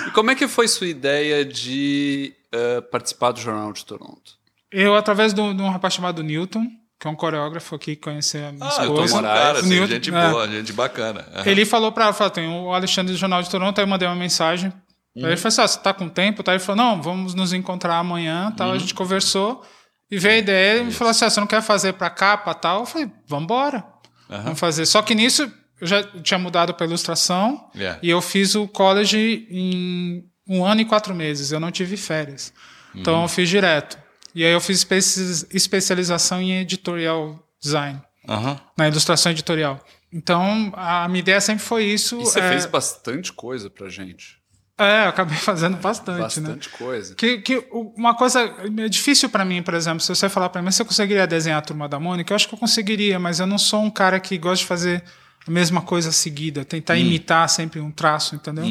E 0.07 0.11
como 0.13 0.31
é 0.31 0.35
que 0.35 0.47
foi 0.47 0.69
sua 0.69 0.87
ideia 0.87 1.45
de 1.45 2.35
eh, 2.53 2.81
participar 2.83 3.33
do 3.33 3.41
Jornal 3.41 3.73
de 3.73 3.85
Toronto? 3.85 4.33
Eu, 4.71 4.95
através 4.95 5.35
de 5.35 5.41
um 5.41 5.55
de 5.55 5.63
um 5.63 5.71
rapaz 5.71 5.95
chamado 5.95 6.23
Newton, 6.23 6.67
que 7.03 7.09
é 7.09 7.11
um 7.11 7.17
coreógrafo 7.17 7.75
aqui, 7.75 7.97
que 7.97 8.03
conheci 8.03 8.39
a 8.39 8.53
minha 8.53 8.65
Ah, 8.65 8.85
eu 8.85 8.95
tô 8.95 9.05
esposa. 9.05 9.19
um 9.19 9.23
cara, 9.23 9.59
assim, 9.59 9.69
Newton, 9.71 9.87
gente 9.95 10.15
é. 10.15 10.31
boa, 10.31 10.47
gente 10.49 10.73
bacana. 10.73 11.27
Aham. 11.35 11.43
Ele 11.51 11.65
falou 11.65 11.91
pra 11.91 12.05
ela, 12.05 12.13
falou, 12.13 12.31
tem 12.31 12.49
o 12.49 12.73
Alexandre 12.73 13.13
do 13.13 13.19
Jornal 13.19 13.43
de 13.43 13.51
Toronto, 13.51 13.77
aí 13.77 13.83
eu 13.83 13.89
mandei 13.89 14.07
uma 14.07 14.15
mensagem. 14.15 14.73
Aí 15.17 15.23
Uhum. 15.23 15.29
ele 15.29 15.37
falou 15.37 15.49
assim, 15.49 15.63
ah, 15.63 15.67
você 15.67 15.81
tá 15.81 15.93
com 15.93 16.09
tempo? 16.09 16.45
Tá? 16.45 16.53
Ele 16.53 16.61
falou, 16.61 16.77
não, 16.81 17.03
vamos 17.03 17.35
nos 17.35 17.53
encontrar 17.53 17.97
amanhã, 17.99 18.53
tal. 18.57 18.69
Uhum. 18.69 18.75
A 18.75 18.79
gente 18.79 18.95
conversou 18.95 19.67
e 20.09 20.17
veio 20.17 20.37
a 20.37 20.39
ideia, 20.39 20.75
ele 20.77 20.85
me 20.85 20.93
falou 20.93 21.11
assim, 21.11 21.25
ah, 21.25 21.31
você 21.31 21.41
não 21.41 21.47
quer 21.49 21.61
fazer 21.61 21.95
pra 21.95 22.09
capa, 22.09 22.55
tal? 22.55 22.81
Eu 22.83 22.87
falei, 22.87 23.11
vambora, 23.27 23.85
vamos 24.29 24.61
fazer. 24.61 24.87
Só 24.87 25.03
que 25.03 25.13
nisso, 25.13 25.51
eu 25.81 25.87
já 25.89 26.05
tinha 26.23 26.39
mudado 26.39 26.73
pra 26.73 26.87
ilustração 26.87 27.69
Yeah. 27.75 27.99
e 28.01 28.11
eu 28.11 28.23
fiz 28.23 28.55
o 28.55 28.69
college 28.69 29.45
em 29.51 30.25
um 30.49 30.65
ano 30.65 30.81
e 30.83 30.85
quatro 30.85 31.13
meses, 31.17 31.51
eu 31.51 31.59
não 31.59 31.73
tive 31.73 31.97
férias. 31.97 32.53
Então 32.95 33.17
Uhum. 33.17 33.23
eu 33.23 33.29
fiz 33.29 33.49
direto. 33.49 33.99
E 34.35 34.45
aí 34.45 34.53
eu 34.53 34.61
fiz 34.61 34.79
espe- 34.79 35.47
especialização 35.57 36.41
em 36.41 36.59
editorial 36.61 37.39
design 37.61 38.01
Aham. 38.29 38.59
na 38.77 38.89
ilustração 38.89 39.33
editorial. 39.33 39.79
Então, 40.13 40.73
a 40.77 41.09
minha 41.09 41.21
ideia 41.21 41.41
sempre 41.41 41.65
foi 41.65 41.85
isso. 41.85 42.21
E 42.21 42.25
você 42.25 42.41
é, 42.41 42.49
fez 42.51 42.67
bastante 42.67 43.33
coisa 43.33 43.71
pra 43.71 43.89
gente. 43.89 44.37
É, 44.79 45.05
eu 45.05 45.09
acabei 45.09 45.37
fazendo 45.39 45.77
bastante, 45.79 46.41
né? 46.41 46.49
Bastante 46.49 46.69
coisa. 46.71 47.15
Que, 47.15 47.39
que 47.39 47.67
uma 47.71 48.15
coisa 48.15 48.41
é 48.43 48.89
difícil 48.89 49.29
pra 49.31 49.45
mim, 49.45 49.63
por 49.63 49.75
exemplo, 49.75 50.01
se 50.01 50.09
você 50.09 50.29
falar 50.29 50.49
pra 50.51 50.61
mim, 50.61 50.71
você 50.71 50.85
conseguiria 50.85 51.27
desenhar 51.27 51.59
a 51.59 51.63
turma 51.63 51.89
da 51.89 51.99
Mônica? 51.99 52.33
Eu 52.33 52.37
acho 52.37 52.49
que 52.49 52.55
eu 52.55 52.59
conseguiria, 52.59 53.19
mas 53.19 53.41
eu 53.41 53.47
não 53.47 53.59
sou 53.59 53.83
um 53.83 53.91
cara 53.91 54.19
que 54.21 54.37
gosta 54.37 54.59
de 54.63 54.67
fazer 54.67 55.03
a 55.47 55.51
mesma 55.51 55.81
coisa 55.83 56.13
seguida, 56.13 56.65
tentar 56.65 56.97
imitar 56.97 57.49
sempre 57.49 57.81
um 57.81 57.91
traço, 57.91 58.35
entendeu? 58.37 58.65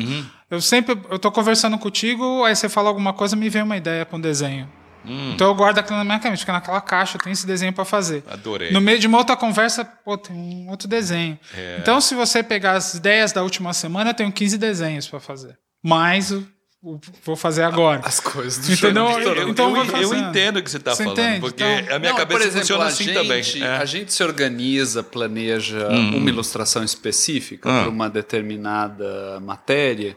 Eu 0.49 0.61
sempre, 0.61 0.97
eu 1.09 1.19
tô 1.19 1.31
conversando 1.31 1.77
contigo, 1.77 2.43
aí 2.45 2.55
você 2.55 2.69
fala 2.69 2.87
alguma 2.89 3.13
coisa, 3.13 3.35
me 3.35 3.49
vem 3.49 3.61
uma 3.63 3.75
ideia 3.77 4.05
com 4.05 4.19
desenho. 4.19 4.71
Então 5.05 5.47
eu 5.47 5.55
guardo 5.55 5.79
aquilo 5.79 5.97
na 5.97 6.03
minha 6.03 6.19
cabeça, 6.19 6.41
fica 6.41 6.53
naquela 6.53 6.79
caixa, 6.81 7.17
eu 7.17 7.21
tenho 7.21 7.33
esse 7.33 7.45
desenho 7.47 7.73
pra 7.73 7.83
fazer. 7.85 8.23
Adorei. 8.29 8.71
No 8.71 8.79
meio 8.81 8.99
de 8.99 9.07
uma 9.07 9.17
outra 9.17 9.35
conversa, 9.35 9.83
pô, 9.83 10.17
tem 10.17 10.35
um 10.35 10.69
outro 10.69 10.87
desenho. 10.87 11.39
É. 11.55 11.77
Então, 11.79 11.99
se 11.99 12.13
você 12.15 12.43
pegar 12.43 12.73
as 12.73 12.93
ideias 12.93 13.31
da 13.31 13.41
última 13.43 13.73
semana, 13.73 14.11
eu 14.11 14.13
tenho 14.13 14.31
15 14.31 14.57
desenhos 14.57 15.07
pra 15.07 15.19
fazer. 15.19 15.57
Mais 15.83 16.31
o, 16.31 16.47
o 16.83 16.99
vou 17.25 17.35
fazer 17.35 17.63
agora. 17.63 18.01
As 18.03 18.19
coisas 18.19 18.63
do 18.65 18.73
Entendeu? 18.73 19.05
De 19.19 19.39
Eu. 19.39 19.49
Então 19.49 19.75
eu, 19.75 19.83
eu 19.83 19.89
fazendo. 19.89 20.29
entendo 20.29 20.57
o 20.57 20.63
que 20.63 20.69
você 20.69 20.77
está 20.77 20.93
Você 20.93 21.03
falando, 21.03 21.19
entende? 21.19 21.39
porque 21.39 21.63
Então- 21.63 21.95
a 21.95 21.99
minha 21.99 22.11
Não, 22.11 22.17
cabeça 22.19 22.39
por 22.39 22.41
exemplo, 22.47 22.59
funciona 22.59 22.83
a 22.83 22.87
assim 22.87 23.03
gente, 23.05 23.13
também. 23.15 23.43
É. 23.63 23.77
A 23.77 23.85
gente 23.85 24.13
se 24.13 24.23
organiza, 24.23 25.01
planeja 25.01 25.87
uma 25.89 26.29
ilustração 26.29 26.83
específica 26.83 27.67
Ah. 27.69 27.81
para 27.81 27.89
uma 27.89 28.07
determinada 28.09 29.39
matéria 29.39 30.15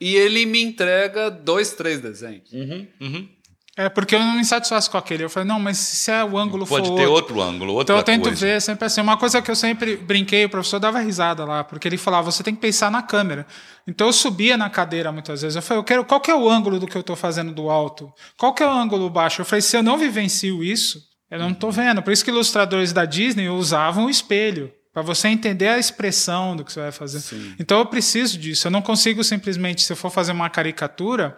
e 0.00 0.14
ele 0.14 0.44
me 0.46 0.62
entrega 0.62 1.30
dois, 1.30 1.72
três 1.72 2.00
desenhos. 2.00 2.50
É 3.78 3.90
porque 3.90 4.14
eu 4.14 4.20
não 4.20 4.34
me 4.34 4.44
satisfaço 4.44 4.90
com 4.90 4.96
aquele. 4.96 5.22
Eu 5.22 5.28
falei, 5.28 5.46
não, 5.46 5.60
mas 5.60 5.76
se 5.76 6.10
é 6.10 6.24
o 6.24 6.38
ângulo 6.38 6.66
Pode 6.66 6.88
for 6.88 6.94
ter 6.96 7.06
outro. 7.06 7.36
outro 7.36 7.42
ângulo, 7.42 7.74
outra 7.74 7.92
Então 7.92 7.96
eu 7.98 8.02
tento 8.02 8.24
coisa. 8.24 8.46
ver 8.46 8.62
sempre 8.62 8.86
assim. 8.86 9.02
Uma 9.02 9.18
coisa 9.18 9.42
que 9.42 9.50
eu 9.50 9.56
sempre 9.56 9.98
brinquei, 9.98 10.46
o 10.46 10.48
professor 10.48 10.78
dava 10.78 10.98
risada 11.00 11.44
lá, 11.44 11.62
porque 11.62 11.86
ele 11.86 11.98
falava, 11.98 12.32
você 12.32 12.42
tem 12.42 12.54
que 12.54 12.60
pensar 12.60 12.90
na 12.90 13.02
câmera. 13.02 13.46
Então 13.86 14.06
eu 14.06 14.14
subia 14.14 14.56
na 14.56 14.70
cadeira 14.70 15.12
muitas 15.12 15.42
vezes. 15.42 15.56
Eu 15.56 15.62
falei, 15.62 15.80
eu 15.80 15.84
quero, 15.84 16.04
qual 16.06 16.20
que 16.20 16.30
é 16.30 16.34
o 16.34 16.48
ângulo 16.48 16.80
do 16.80 16.86
que 16.86 16.96
eu 16.96 17.00
estou 17.00 17.14
fazendo 17.14 17.52
do 17.52 17.68
alto? 17.68 18.10
Qual 18.38 18.54
que 18.54 18.62
é 18.62 18.66
o 18.66 18.70
ângulo 18.72 19.10
baixo? 19.10 19.42
Eu 19.42 19.44
falei, 19.44 19.60
se 19.60 19.76
eu 19.76 19.82
não 19.82 19.98
vivencio 19.98 20.64
isso, 20.64 20.98
eu 21.30 21.38
não 21.38 21.50
estou 21.50 21.70
vendo. 21.70 22.02
Por 22.02 22.14
isso 22.14 22.24
que 22.24 22.30
ilustradores 22.30 22.94
da 22.94 23.04
Disney 23.04 23.50
usavam 23.50 24.06
o 24.06 24.10
espelho. 24.10 24.72
Para 24.90 25.02
você 25.02 25.28
entender 25.28 25.68
a 25.68 25.78
expressão 25.78 26.56
do 26.56 26.64
que 26.64 26.72
você 26.72 26.80
vai 26.80 26.92
fazer. 26.92 27.22
Então 27.60 27.78
eu 27.78 27.84
preciso 27.84 28.38
disso. 28.38 28.68
Eu 28.68 28.70
não 28.70 28.80
consigo 28.80 29.22
simplesmente, 29.22 29.82
se 29.82 29.92
eu 29.92 29.96
for 29.96 30.08
fazer 30.08 30.32
uma 30.32 30.48
caricatura, 30.48 31.36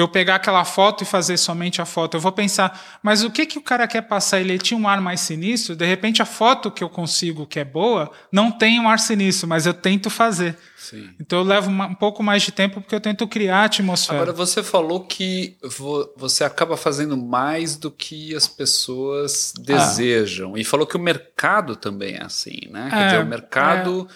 eu 0.00 0.08
pegar 0.08 0.36
aquela 0.36 0.64
foto 0.64 1.02
e 1.02 1.06
fazer 1.06 1.36
somente 1.36 1.80
a 1.82 1.84
foto. 1.84 2.16
Eu 2.16 2.20
vou 2.20 2.32
pensar, 2.32 2.98
mas 3.02 3.22
o 3.24 3.30
que, 3.30 3.44
que 3.46 3.58
o 3.58 3.62
cara 3.62 3.86
quer 3.86 4.02
passar? 4.02 4.40
Ele 4.40 4.58
tinha 4.58 4.78
um 4.78 4.88
ar 4.88 5.00
mais 5.00 5.20
sinistro? 5.20 5.74
De 5.76 5.84
repente, 5.86 6.22
a 6.22 6.24
foto 6.26 6.70
que 6.70 6.82
eu 6.84 6.88
consigo, 6.88 7.46
que 7.46 7.58
é 7.58 7.64
boa, 7.64 8.10
não 8.32 8.50
tem 8.50 8.78
um 8.80 8.88
ar 8.88 8.98
sinistro, 8.98 9.48
mas 9.48 9.66
eu 9.66 9.74
tento 9.74 10.08
fazer. 10.10 10.56
Sim. 10.76 11.10
Então 11.20 11.40
eu 11.40 11.44
levo 11.44 11.70
um 11.70 11.94
pouco 11.94 12.22
mais 12.22 12.42
de 12.42 12.52
tempo 12.52 12.80
porque 12.80 12.94
eu 12.94 13.00
tento 13.00 13.26
criar 13.28 13.58
a 13.58 13.64
atmosfera. 13.64 14.18
Agora, 14.22 14.32
você 14.32 14.62
falou 14.62 15.00
que 15.04 15.56
vo- 15.62 16.10
você 16.16 16.44
acaba 16.44 16.76
fazendo 16.76 17.16
mais 17.16 17.76
do 17.76 17.90
que 17.90 18.34
as 18.34 18.46
pessoas 18.46 19.52
Ah. 19.58 19.62
desejam. 19.62 20.56
E 20.56 20.64
falou 20.64 20.86
que 20.86 20.96
o 20.96 21.00
mercado 21.00 21.76
também 21.76 22.14
é 22.14 22.22
assim, 22.24 22.60
né? 22.70 22.88
Quer 22.90 23.00
É, 23.02 23.04
dizer, 23.06 23.22
o 23.22 23.26
mercado 23.26 24.08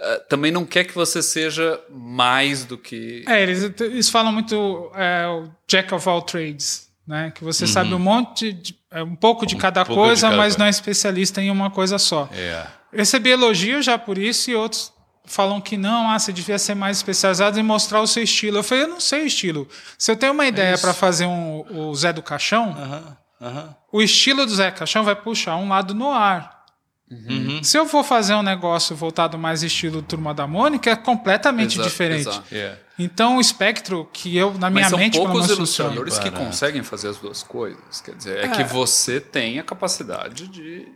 eh, 0.00 0.18
também 0.28 0.50
não 0.50 0.64
quer 0.64 0.84
que 0.84 0.94
você 0.94 1.22
seja 1.22 1.80
mais 1.90 2.64
do 2.64 2.76
que. 2.78 3.24
É, 3.28 3.42
eles, 3.42 3.62
eles 3.80 4.08
falam 4.08 4.32
muito 4.32 4.90
é, 4.94 5.26
o 5.26 5.48
jack 5.68 5.92
of 5.94 6.08
all 6.08 6.22
trades, 6.22 6.88
né? 7.06 7.30
Que 7.34 7.44
você 7.44 7.66
sabe 7.66 7.92
um 7.94 7.98
monte, 7.98 8.52
de, 8.52 8.78
é, 8.90 9.02
um 9.02 9.14
pouco 9.16 9.46
de 9.46 9.56
cada 9.56 9.80
Uhum. 9.80 9.86
pouco 9.86 10.00
de 10.02 10.06
coisa, 10.08 10.26
cada 10.28 10.36
mas 10.36 10.56
não 10.56 10.66
é 10.66 10.70
especialista 10.70 11.40
em 11.42 11.50
uma 11.50 11.70
coisa 11.70 11.98
só. 11.98 12.28
É. 12.32 12.66
Recebi 12.92 13.30
elogio 13.30 13.82
já 13.82 13.98
por 13.98 14.16
isso 14.18 14.50
e 14.50 14.54
outros 14.54 14.92
falam 15.26 15.60
que 15.60 15.76
não, 15.76 16.10
ah, 16.10 16.18
você 16.18 16.32
devia 16.32 16.58
ser 16.58 16.74
mais 16.74 16.98
especializado 16.98 17.58
em 17.58 17.62
mostrar 17.62 18.00
o 18.02 18.06
seu 18.06 18.22
estilo. 18.22 18.58
Eu 18.58 18.62
falei, 18.62 18.84
eu 18.84 18.88
não 18.88 19.00
sei 19.00 19.22
o 19.22 19.26
estilo. 19.26 19.66
Se 19.98 20.12
eu 20.12 20.16
tenho 20.16 20.32
uma 20.32 20.46
ideia 20.46 20.76
para 20.78 20.92
fazer 20.92 21.24
um, 21.26 21.64
o 21.70 21.94
Zé 21.94 22.12
do 22.12 22.22
Caixão, 22.22 22.70
Aham, 22.78 23.16
aham. 23.40 23.76
o 23.90 24.02
estilo 24.02 24.44
do 24.44 24.54
Zé 24.54 24.70
Caixão 24.70 25.02
vai 25.02 25.16
puxar 25.16 25.56
um 25.56 25.68
lado 25.68 25.94
no 25.94 26.10
ar. 26.10 26.63
Uhum. 27.10 27.62
Se 27.62 27.76
eu 27.76 27.86
for 27.86 28.02
fazer 28.02 28.34
um 28.34 28.42
negócio 28.42 28.96
voltado 28.96 29.38
mais 29.38 29.62
estilo 29.62 30.00
Turma 30.00 30.32
da 30.32 30.46
Mônica, 30.46 30.90
é 30.90 30.96
completamente 30.96 31.74
Exato, 31.74 31.88
diferente. 31.88 32.28
exato. 32.28 32.44
É. 32.50 32.78
Então 32.98 33.36
o 33.36 33.40
espectro 33.40 34.08
que 34.12 34.36
eu, 34.36 34.54
na 34.54 34.70
minha 34.70 34.82
Mas 34.82 34.90
são 34.90 34.98
mente, 34.98 35.18
pelo 35.18 35.30
poucos 35.30 35.50
ilustradores 35.50 36.18
que 36.18 36.30
conseguem 36.30 36.82
fazer 36.82 37.08
as 37.08 37.18
duas 37.18 37.42
coisas. 37.42 38.00
Quer 38.00 38.14
dizer, 38.14 38.44
é, 38.44 38.48
que 38.48 38.64
você 38.64 39.20
tem 39.20 39.58
a 39.58 39.62
capacidade 39.62 40.48
de. 40.48 40.86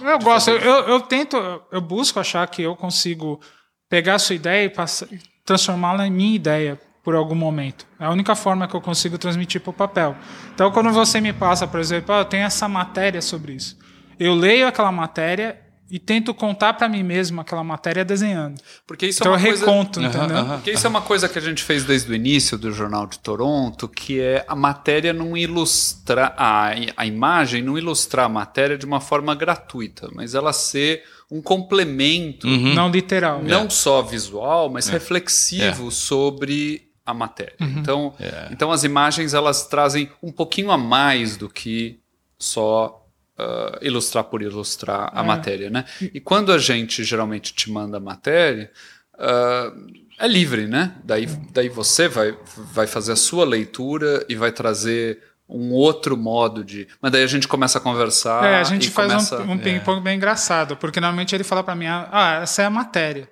Eu 0.00 0.18
gosto, 0.18 0.50
eu, 0.50 0.58
eu, 0.58 0.88
eu 0.88 1.00
tento, 1.00 1.36
eu 1.70 1.80
busco 1.80 2.18
achar 2.20 2.46
que 2.48 2.62
eu 2.62 2.74
consigo 2.76 3.40
pegar 3.88 4.14
a 4.16 4.18
sua 4.18 4.36
ideia 4.36 4.64
e 4.64 4.68
passar- 4.70 5.08
transformá-la 5.44 6.06
em 6.06 6.10
minha 6.10 6.36
ideia 6.36 6.80
por 7.02 7.14
algum 7.14 7.34
momento. 7.34 7.86
É 7.98 8.04
a 8.04 8.10
única 8.10 8.34
forma 8.34 8.68
que 8.68 8.74
eu 8.74 8.80
consigo 8.80 9.16
transmitir 9.16 9.60
para 9.60 9.70
o 9.70 9.72
papel. 9.72 10.16
Então, 10.54 10.70
quando 10.70 10.90
você 10.92 11.20
me 11.20 11.32
passa, 11.32 11.66
por 11.66 11.80
exemplo, 11.80 12.14
ah, 12.14 12.18
eu 12.18 12.24
tenho 12.24 12.44
essa 12.44 12.68
matéria 12.68 13.22
sobre 13.22 13.54
isso, 13.54 13.78
Eu 14.18 14.34
leio 14.34 14.66
aquela 14.66 14.90
matéria 14.92 15.58
e 15.90 15.98
tento 15.98 16.34
contar 16.34 16.74
para 16.74 16.86
mim 16.86 17.02
mesmo 17.02 17.40
aquela 17.40 17.64
matéria 17.64 18.04
desenhando. 18.04 18.60
Porque 18.86 19.06
isso 19.06 19.22
Então 19.22 19.32
é 19.32 19.36
eu 19.36 19.40
uma 19.40 19.46
coisa... 19.48 19.64
reconto, 19.64 20.00
Aham, 20.00 20.08
entendeu? 20.08 20.36
aham. 20.36 20.54
Porque 20.56 20.70
isso 20.72 20.86
é 20.86 20.90
uma 20.90 21.00
coisa 21.00 21.28
que 21.30 21.38
a 21.38 21.40
gente 21.42 21.62
fez 21.62 21.84
desde 21.84 22.12
o 22.12 22.14
início 22.14 22.58
do 22.58 22.70
Jornal 22.70 23.06
de 23.06 23.18
Toronto, 23.18 23.88
que 23.88 24.20
é 24.20 24.44
a 24.46 24.54
matéria 24.54 25.14
não 25.14 25.34
ilustrar, 25.34 26.34
a, 26.36 26.72
a 26.94 27.06
imagem 27.06 27.62
não 27.62 27.78
ilustrar 27.78 28.26
a 28.26 28.28
matéria 28.28 28.76
de 28.76 28.84
uma 28.84 29.00
forma 29.00 29.34
gratuita, 29.34 30.10
mas 30.12 30.34
ela 30.34 30.52
ser 30.52 31.04
um 31.30 31.40
complemento, 31.40 32.46
Uhum. 32.46 32.74
Não 32.74 32.90
literal. 32.90 33.42
não 33.42 33.70
só 33.70 34.02
visual, 34.02 34.68
mas 34.68 34.88
reflexivo 34.88 35.90
sobre 35.90 36.88
a 37.04 37.14
matéria. 37.14 37.54
Então, 37.60 38.14
então 38.50 38.70
as 38.70 38.84
imagens 38.84 39.32
elas 39.32 39.66
trazem 39.66 40.10
um 40.22 40.30
pouquinho 40.30 40.70
a 40.70 40.76
mais 40.76 41.36
do 41.38 41.48
que 41.48 41.98
só 42.38 42.97
ah, 43.38 43.78
ilustrar 43.80 44.24
por 44.24 44.42
ilustrar 44.42 45.10
a 45.14 45.22
matéria, 45.22 45.70
né? 45.70 45.84
E 46.00 46.20
quando 46.20 46.52
a 46.52 46.58
gente 46.58 47.04
geralmente 47.04 47.54
te 47.54 47.70
manda 47.70 47.98
a 47.98 48.00
matéria, 48.00 48.70
ah, 49.18 49.72
é 50.18 50.26
livre, 50.26 50.66
né? 50.66 50.94
Daí, 51.04 51.26
daí 51.52 51.68
você 51.68 52.08
vai, 52.08 52.36
vai 52.72 52.86
fazer 52.86 53.12
a 53.12 53.16
sua 53.16 53.44
leitura 53.44 54.24
e 54.28 54.34
vai 54.34 54.50
trazer 54.50 55.22
um 55.48 55.72
outro 55.72 56.16
modo 56.16 56.64
de. 56.64 56.88
Mas 57.00 57.12
daí 57.12 57.22
a 57.22 57.26
gente 57.26 57.46
começa 57.46 57.78
a 57.78 57.80
conversar. 57.80 58.44
É, 58.44 58.56
a 58.56 58.64
gente 58.64 58.88
e 58.88 58.90
faz 58.90 59.12
começa... 59.12 59.38
um, 59.42 59.52
um 59.52 59.58
ping-pong 59.58 60.00
bem 60.02 60.16
engraçado, 60.16 60.76
porque 60.76 61.00
normalmente 61.00 61.34
ele 61.34 61.44
fala 61.44 61.62
para 61.62 61.74
mim, 61.74 61.86
ah, 61.86 62.40
essa 62.42 62.62
é 62.62 62.64
a 62.64 62.70
matéria. 62.70 63.30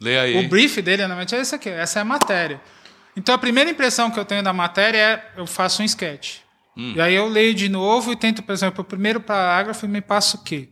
Lê 0.00 0.18
aí. 0.18 0.44
O 0.44 0.48
brief 0.48 0.82
dele 0.82 1.02
normalmente 1.02 1.34
é 1.34 1.40
esse 1.40 1.54
aqui, 1.54 1.68
essa 1.68 2.00
é 2.00 2.02
a 2.02 2.04
matéria. 2.04 2.60
Então 3.16 3.34
a 3.34 3.38
primeira 3.38 3.70
impressão 3.70 4.10
que 4.10 4.18
eu 4.18 4.24
tenho 4.24 4.42
da 4.42 4.52
matéria 4.52 4.98
é 4.98 5.32
eu 5.36 5.46
faço 5.46 5.80
um 5.80 5.84
sketch. 5.84 6.38
Hum. 6.76 6.94
E 6.96 7.00
aí 7.00 7.14
eu 7.14 7.28
leio 7.28 7.54
de 7.54 7.68
novo 7.68 8.12
e 8.12 8.16
tento, 8.16 8.42
por 8.42 8.52
exemplo, 8.52 8.80
o 8.82 8.84
primeiro 8.84 9.20
parágrafo 9.20 9.84
e 9.84 9.88
me 9.88 10.00
passo 10.00 10.38
o 10.38 10.40
quê? 10.40 10.68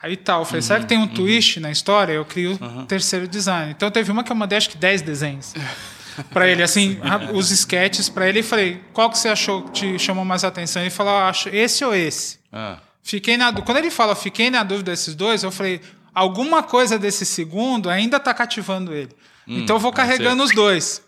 Aí 0.00 0.16
tal, 0.16 0.42
eu 0.42 0.44
falei, 0.44 0.62
será 0.62 0.78
que 0.80 0.86
tem 0.86 0.96
um 0.98 1.02
Uhum. 1.02 1.08
twist 1.08 1.58
na 1.58 1.70
história? 1.72 2.12
Eu 2.12 2.24
crio 2.24 2.52
o 2.60 2.86
terceiro 2.86 3.26
design. 3.26 3.72
Então 3.76 3.90
teve 3.90 4.12
uma 4.12 4.22
que 4.22 4.30
eu 4.30 4.36
mandei 4.36 4.56
acho 4.58 4.70
que 4.70 4.76
10 4.78 5.02
desenhos. 5.02 5.54
Pra 6.32 6.48
ele, 6.48 6.64
assim, 6.64 6.98
os 7.32 7.50
sketches 7.52 8.08
pra 8.08 8.28
ele 8.28 8.40
e 8.40 8.42
falei, 8.42 8.80
qual 8.92 9.08
que 9.08 9.16
você 9.16 9.28
achou 9.28 9.62
que 9.62 9.70
te 9.70 9.98
chamou 10.00 10.24
mais 10.24 10.42
atenção? 10.42 10.82
Ele 10.82 10.90
falou, 10.90 11.12
"Ah, 11.14 11.28
acho 11.28 11.48
esse 11.48 11.84
ou 11.84 11.94
esse. 11.94 12.40
Ah. 12.52 12.78
Fiquei 13.04 13.36
na 13.36 13.52
Quando 13.52 13.76
ele 13.78 13.88
fala 13.88 14.16
fiquei 14.16 14.50
na 14.50 14.64
dúvida 14.64 14.90
desses 14.90 15.14
dois, 15.14 15.44
eu 15.44 15.52
falei, 15.52 15.80
alguma 16.12 16.60
coisa 16.60 16.98
desse 16.98 17.24
segundo 17.24 17.88
ainda 17.88 18.18
tá 18.18 18.34
cativando 18.34 18.92
ele. 18.92 19.10
então 19.46 19.76
eu 19.76 19.80
vou 19.80 19.92
carregando 19.92 20.42
os 20.42 20.50
dois. 20.52 21.00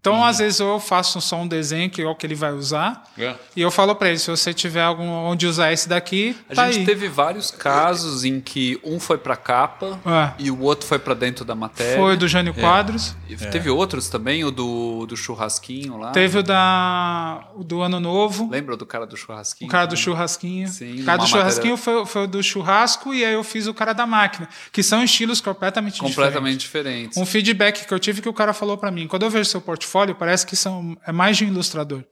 Então, 0.00 0.24
às 0.24 0.38
vezes, 0.38 0.58
eu 0.60 0.80
faço 0.80 1.20
só 1.20 1.36
um 1.36 1.46
desenho, 1.46 1.90
que 1.90 2.00
é 2.00 2.06
o 2.06 2.14
que 2.14 2.26
ele 2.26 2.34
vai 2.34 2.52
usar, 2.52 3.04
É. 3.18 3.34
e 3.54 3.60
eu 3.60 3.70
falo 3.70 3.94
pra 3.94 4.08
ele, 4.08 4.18
se 4.18 4.30
você 4.30 4.54
tiver 4.54 4.82
algum 4.82 5.06
onde 5.06 5.46
usar 5.46 5.72
esse 5.72 5.86
daqui, 5.88 6.34
A 6.48 6.54
tá 6.54 6.66
gente 6.68 6.80
aí. 6.80 6.86
teve 6.86 7.06
vários 7.08 7.50
casos 7.50 8.24
em 8.24 8.40
que 8.40 8.80
um 8.82 8.98
foi 8.98 9.18
pra 9.18 9.36
capa 9.36 10.00
É. 10.06 10.42
e 10.42 10.50
o 10.50 10.60
outro 10.62 10.86
foi 10.86 10.98
pra 10.98 11.12
dentro 11.12 11.44
da 11.44 11.54
matéria. 11.54 11.98
Foi 11.98 12.14
o 12.14 12.16
do 12.16 12.26
Jânio 12.26 12.54
Quadros, 12.54 13.14
E 13.28 13.36
Teve 13.36 13.68
outros 13.70 14.08
também, 14.08 14.42
o 14.44 14.50
do, 14.50 15.04
do 15.06 15.16
churrasquinho 15.16 15.98
lá. 15.98 16.10
teve 16.12 16.38
o 16.38 16.42
da, 16.42 17.44
o 17.54 17.62
do 17.62 17.82
Ano 17.82 18.00
Novo, 18.00 18.48
Lembra 18.50 18.76
do 18.76 18.86
cara 18.86 19.06
do 19.06 19.16
churrasquinho? 19.16 19.68
o 19.68 19.70
cara 19.70 19.86
do 19.86 19.96
churrasquinho. 19.96 20.66
Sim, 20.68 21.02
o 21.02 21.04
cara 21.04 21.18
do 21.18 21.26
churrasquinho 21.26 21.76
foi, 21.76 22.06
foi 22.06 22.24
o 22.24 22.26
do 22.26 22.42
churrasco, 22.42 23.12
e 23.12 23.24
aí 23.24 23.34
eu 23.34 23.44
fiz 23.44 23.66
o 23.66 23.74
cara 23.74 23.92
da 23.92 24.06
máquina, 24.06 24.48
que 24.72 24.82
são 24.82 25.04
estilos 25.04 25.40
completamente, 25.42 26.00
Completamente 26.00 26.58
diferentes. 26.58 26.70
diferentes. 27.10 27.18
Um 27.18 27.26
feedback 27.26 27.86
que 27.86 27.92
eu 27.92 27.98
tive 27.98 28.22
que 28.22 28.28
o 28.28 28.32
cara 28.32 28.52
falou 28.54 28.78
pra 28.78 28.90
mim, 28.90 29.06
quando 29.06 29.24
eu 29.24 29.30
vejo 29.30 29.44
seu 29.50 29.60
portfólio, 29.60 29.89
parece 30.14 30.46
que 30.46 30.56
são, 30.56 30.96
é 31.06 31.12
mais 31.12 31.36
de 31.36 31.44
um 31.44 31.48
ilustrador. 31.48 32.04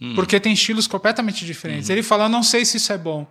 Hum. 0.00 0.14
Porque 0.14 0.40
tem 0.40 0.52
estilos 0.52 0.86
completamente 0.86 1.44
diferentes. 1.44 1.88
Ele 1.88 2.02
fala, 2.02 2.24
eu 2.24 2.28
não 2.28 2.42
sei 2.42 2.64
se 2.64 2.76
isso 2.76 2.92
é 2.92 2.98
bom. 2.98 3.30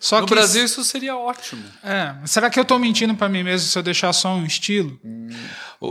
Só 0.00 0.16
Uhum. 0.16 0.22
No 0.22 0.28
que 0.28 0.34
Brasil 0.34 0.64
isso 0.64 0.82
seria 0.82 1.16
ótimo. 1.16 1.62
É, 1.82 2.14
será 2.24 2.48
que 2.48 2.58
eu 2.58 2.64
tô 2.64 2.78
mentindo 2.78 3.14
pra 3.14 3.28
mim 3.28 3.42
mesmo 3.42 3.68
se 3.68 3.78
eu 3.78 3.82
deixar 3.82 4.12
só 4.12 4.34
um 4.34 4.44
estilo? 4.46 4.98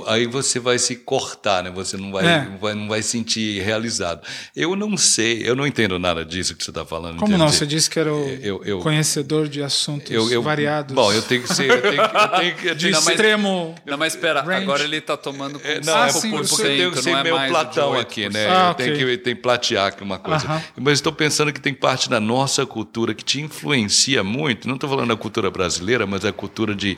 Aí 0.06 0.28
você 0.28 0.60
vai 0.60 0.78
se 0.78 0.96
cortar, 0.98 1.64
né? 1.64 1.72
Você 1.72 1.98
não 1.98 2.12
vai, 2.12 2.24
É. 2.24 2.46
não 2.46 2.58
vai, 2.60 2.74
não 2.76 2.88
vai 2.88 3.02
sentir 3.02 3.60
realizado. 3.64 4.22
Eu 4.56 4.76
não 4.76 4.96
sei, 4.96 5.42
eu 5.44 5.56
não 5.56 5.66
entendo 5.66 5.98
nada 5.98 6.24
disso 6.24 6.56
que 6.56 6.64
você 6.64 6.70
está 6.70 6.86
falando. 6.86 7.18
Como 7.18 7.36
não? 7.36 7.50
Você 7.50 7.66
disse 7.66 7.90
que 7.90 7.98
era 8.00 8.14
o 8.14 8.30
eu- 8.42 8.62
eu- 8.64 8.80
conhecedor 8.82 9.48
de 9.48 9.64
assuntos 9.64 10.12
eu, 10.12 10.30
eu, 10.32 10.44
variados. 10.44 10.94
Bom, 10.94 11.12
eu 11.12 11.24
tenho 11.24 11.42
que 11.42 11.52
ser. 11.52 11.72
Eu 11.72 11.82
tenho 11.82 11.96
que, 12.08 12.16
eu 12.18 12.30
tenho 12.40 12.56
que 12.56 12.76
de 12.76 12.90
Não, 12.92 13.00
mas- 13.02 13.10
extremo. 13.10 13.76
Não, 13.84 13.98
mas 13.98 14.14
espera, 14.14 14.42
Range. 14.44 14.62
agora 14.64 14.84
ele 14.84 15.02
tá 15.02 15.18
tomando 15.18 15.60
É, 15.64 15.82
não, 15.84 15.96
Ah, 15.96 16.06
é 16.06 16.10
sim, 16.12 16.30
porque, 16.30 16.46
o 16.46 16.50
porque 16.50 16.62
eu 16.68 16.68
tenho 16.78 16.92
que 16.92 17.02
ser 17.02 17.10
é 17.10 17.24
meio 17.24 17.36
Platão 17.48 17.92
8%. 17.94 18.00
aqui, 18.02 18.30
né? 18.30 18.48
Ah, 18.48 18.70
eu 18.70 18.74
tenho 18.76 18.94
ok. 18.94 19.06
que 19.08 19.18
tem 19.24 19.36
que 19.36 19.42
platear 19.42 19.88
aqui 19.88 20.04
uma 20.04 20.20
coisa. 20.20 20.46
Aham. 20.46 20.64
Mas 20.78 20.94
estou 21.00 21.12
pensando 21.12 21.52
que 21.52 21.60
tem 21.60 21.74
parte 21.74 22.08
da 22.08 22.20
nossa 22.20 22.64
cultura 22.64 23.16
que 23.16 23.24
te 23.24 23.42
influencia 23.42 24.24
muito. 24.24 24.68
Não 24.68 24.76
estou 24.76 24.88
falando 24.88 25.08
da 25.10 25.16
cultura 25.18 25.50
brasileira, 25.50 26.06
mas 26.06 26.24
a 26.24 26.32
cultura 26.32 26.76
de 26.76 26.96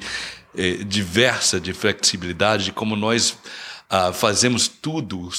eh, 0.56 0.84
diversa, 0.84 1.60
de 1.60 1.74
flexibilidade, 1.74 2.66
de 2.66 2.72
como 2.72 2.96
nós 2.96 3.38
ah, 3.90 4.14
fazemos 4.14 4.68
tudo, 4.68 5.30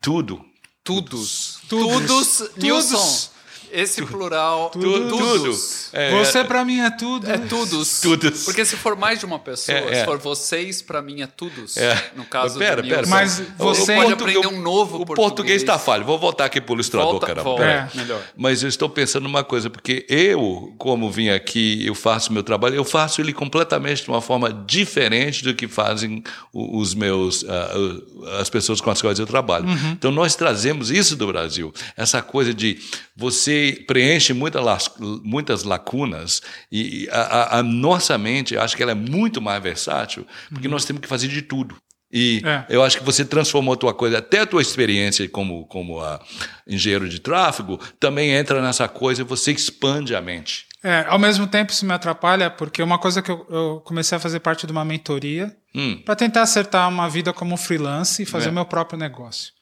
tudo. 0.00 0.44
Tudos. 0.82 1.58
Tudos. 1.68 2.38
Tudos. 2.38 2.50
Nilson. 2.56 3.29
Esse 3.72 4.02
plural. 4.04 4.70
Tudo. 4.70 5.08
Tudos. 5.16 5.88
É, 5.92 6.10
Você 6.10 6.44
pra 6.44 6.64
mim 6.64 6.80
é 6.80 6.90
tudo. 6.90 7.30
É 7.30 7.38
tudos. 7.38 8.00
Tudos. 8.00 8.44
Porque 8.44 8.64
se 8.64 8.76
for 8.76 8.96
mais 8.96 9.18
de 9.20 9.26
uma 9.26 9.38
pessoa, 9.38 9.76
É, 9.78 9.92
é. 9.92 9.94
se 10.00 10.04
for 10.04 10.18
vocês, 10.18 10.82
pra 10.82 11.00
mim 11.02 11.22
é 11.22 11.26
tudos. 11.26 11.76
É. 11.76 12.10
No 12.16 12.24
caso 12.24 12.58
Mas 12.58 12.68
pera, 12.68 12.82
do 12.82 12.88
pera, 12.88 13.00
Nilson. 13.02 13.10
Mas 13.10 13.38
O- 13.40 13.42
você- 13.64 13.92
o 13.92 13.96
pode 13.96 14.08
português- 14.16 14.36
aprender 14.38 14.46
um 14.48 14.60
novo 14.62 15.02
O 15.02 15.06
português 15.06 15.62
está 15.62 15.78
falho. 15.78 16.04
Vou 16.04 16.18
voltar 16.18 16.46
aqui 16.46 16.60
para 16.60 16.72
o 16.72 16.76
ilustrador, 16.76 17.10
Volta, 17.12 17.26
caramba. 17.26 17.42
volta. 17.44 17.64
É. 17.64 17.88
Melhor. 17.94 18.22
Mas 18.36 18.62
eu 18.62 18.68
estou 18.68 18.88
pensando 18.88 19.22
numa 19.24 19.44
coisa, 19.44 19.68
porque 19.70 20.06
eu, 20.08 20.74
como 20.78 21.10
vim 21.10 21.28
aqui, 21.30 21.84
eu 21.86 21.94
faço 21.94 22.32
meu 22.32 22.42
trabalho, 22.42 22.74
eu 22.74 22.84
faço 22.84 23.20
ele 23.20 23.32
completamente 23.32 24.02
de 24.04 24.08
uma 24.10 24.20
forma 24.20 24.52
diferente 24.52 25.42
do 25.44 25.54
que 25.54 25.68
fazem 25.68 26.22
o- 26.52 26.78
os 26.78 26.94
meus, 26.94 27.44
ah, 27.48 28.40
as 28.40 28.48
pessoas 28.50 28.80
com 28.80 28.90
as 28.90 29.00
quais 29.00 29.18
eu 29.18 29.26
trabalho. 29.26 29.66
Então 29.92 30.10
nós 30.10 30.34
trazemos 30.34 30.90
isso 30.90 31.16
do 31.16 31.26
Brasil, 31.26 31.72
essa 31.96 32.22
coisa 32.22 32.52
de 32.54 32.78
você 33.20 33.84
preenche 33.86 34.32
muita 34.32 34.60
las- 34.60 34.90
muitas 35.22 35.62
lacunas 35.62 36.40
e 36.72 37.06
a, 37.12 37.58
a- 37.58 37.62
nossa 37.62 38.16
mente, 38.16 38.56
acho 38.56 38.74
que 38.76 38.82
ela 38.82 38.92
é 38.92 38.94
muito 38.94 39.40
mais 39.42 39.62
versátil, 39.62 40.26
porque 40.50 40.68
nós 40.68 40.84
temos 40.86 41.02
que 41.02 41.08
fazer 41.08 41.28
de 41.28 41.42
tudo. 41.42 41.76
E 42.12 42.42
É. 42.44 42.64
eu 42.68 42.82
acho 42.82 42.98
que 42.98 43.04
você 43.04 43.24
transformou 43.24 43.74
a 43.74 43.76
tua 43.76 43.94
coisa, 43.94 44.18
até 44.18 44.40
a 44.40 44.46
tua 44.46 44.62
experiência 44.62 45.28
como, 45.28 45.64
como 45.66 46.00
a 46.00 46.18
engenheiro 46.66 47.08
de 47.08 47.20
tráfego, 47.20 47.78
também 48.00 48.30
entra 48.32 48.60
nessa 48.60 48.88
coisa 48.88 49.20
e 49.20 49.24
você 49.24 49.52
expande 49.52 50.14
a 50.16 50.20
mente. 50.20 50.66
É, 50.82 51.04
ao 51.08 51.18
mesmo 51.18 51.46
tempo 51.46 51.70
isso 51.72 51.84
me 51.86 51.92
atrapalha, 51.92 52.50
porque 52.50 52.82
uma 52.82 52.98
coisa 52.98 53.20
que 53.22 53.30
eu, 53.30 53.46
eu 53.50 53.82
comecei 53.84 54.16
a 54.16 54.20
fazer 54.20 54.40
parte 54.40 54.66
de 54.66 54.72
uma 54.72 54.84
mentoria 54.84 55.54
Hum. 55.74 56.02
para 56.04 56.16
tentar 56.16 56.42
acertar 56.42 56.88
uma 56.88 57.08
vida 57.08 57.32
como 57.32 57.56
freelance 57.56 58.22
e 58.22 58.26
fazer 58.26 58.48
É. 58.48 58.50
meu 58.52 58.64
próprio 58.64 58.98
negócio. 58.98 59.52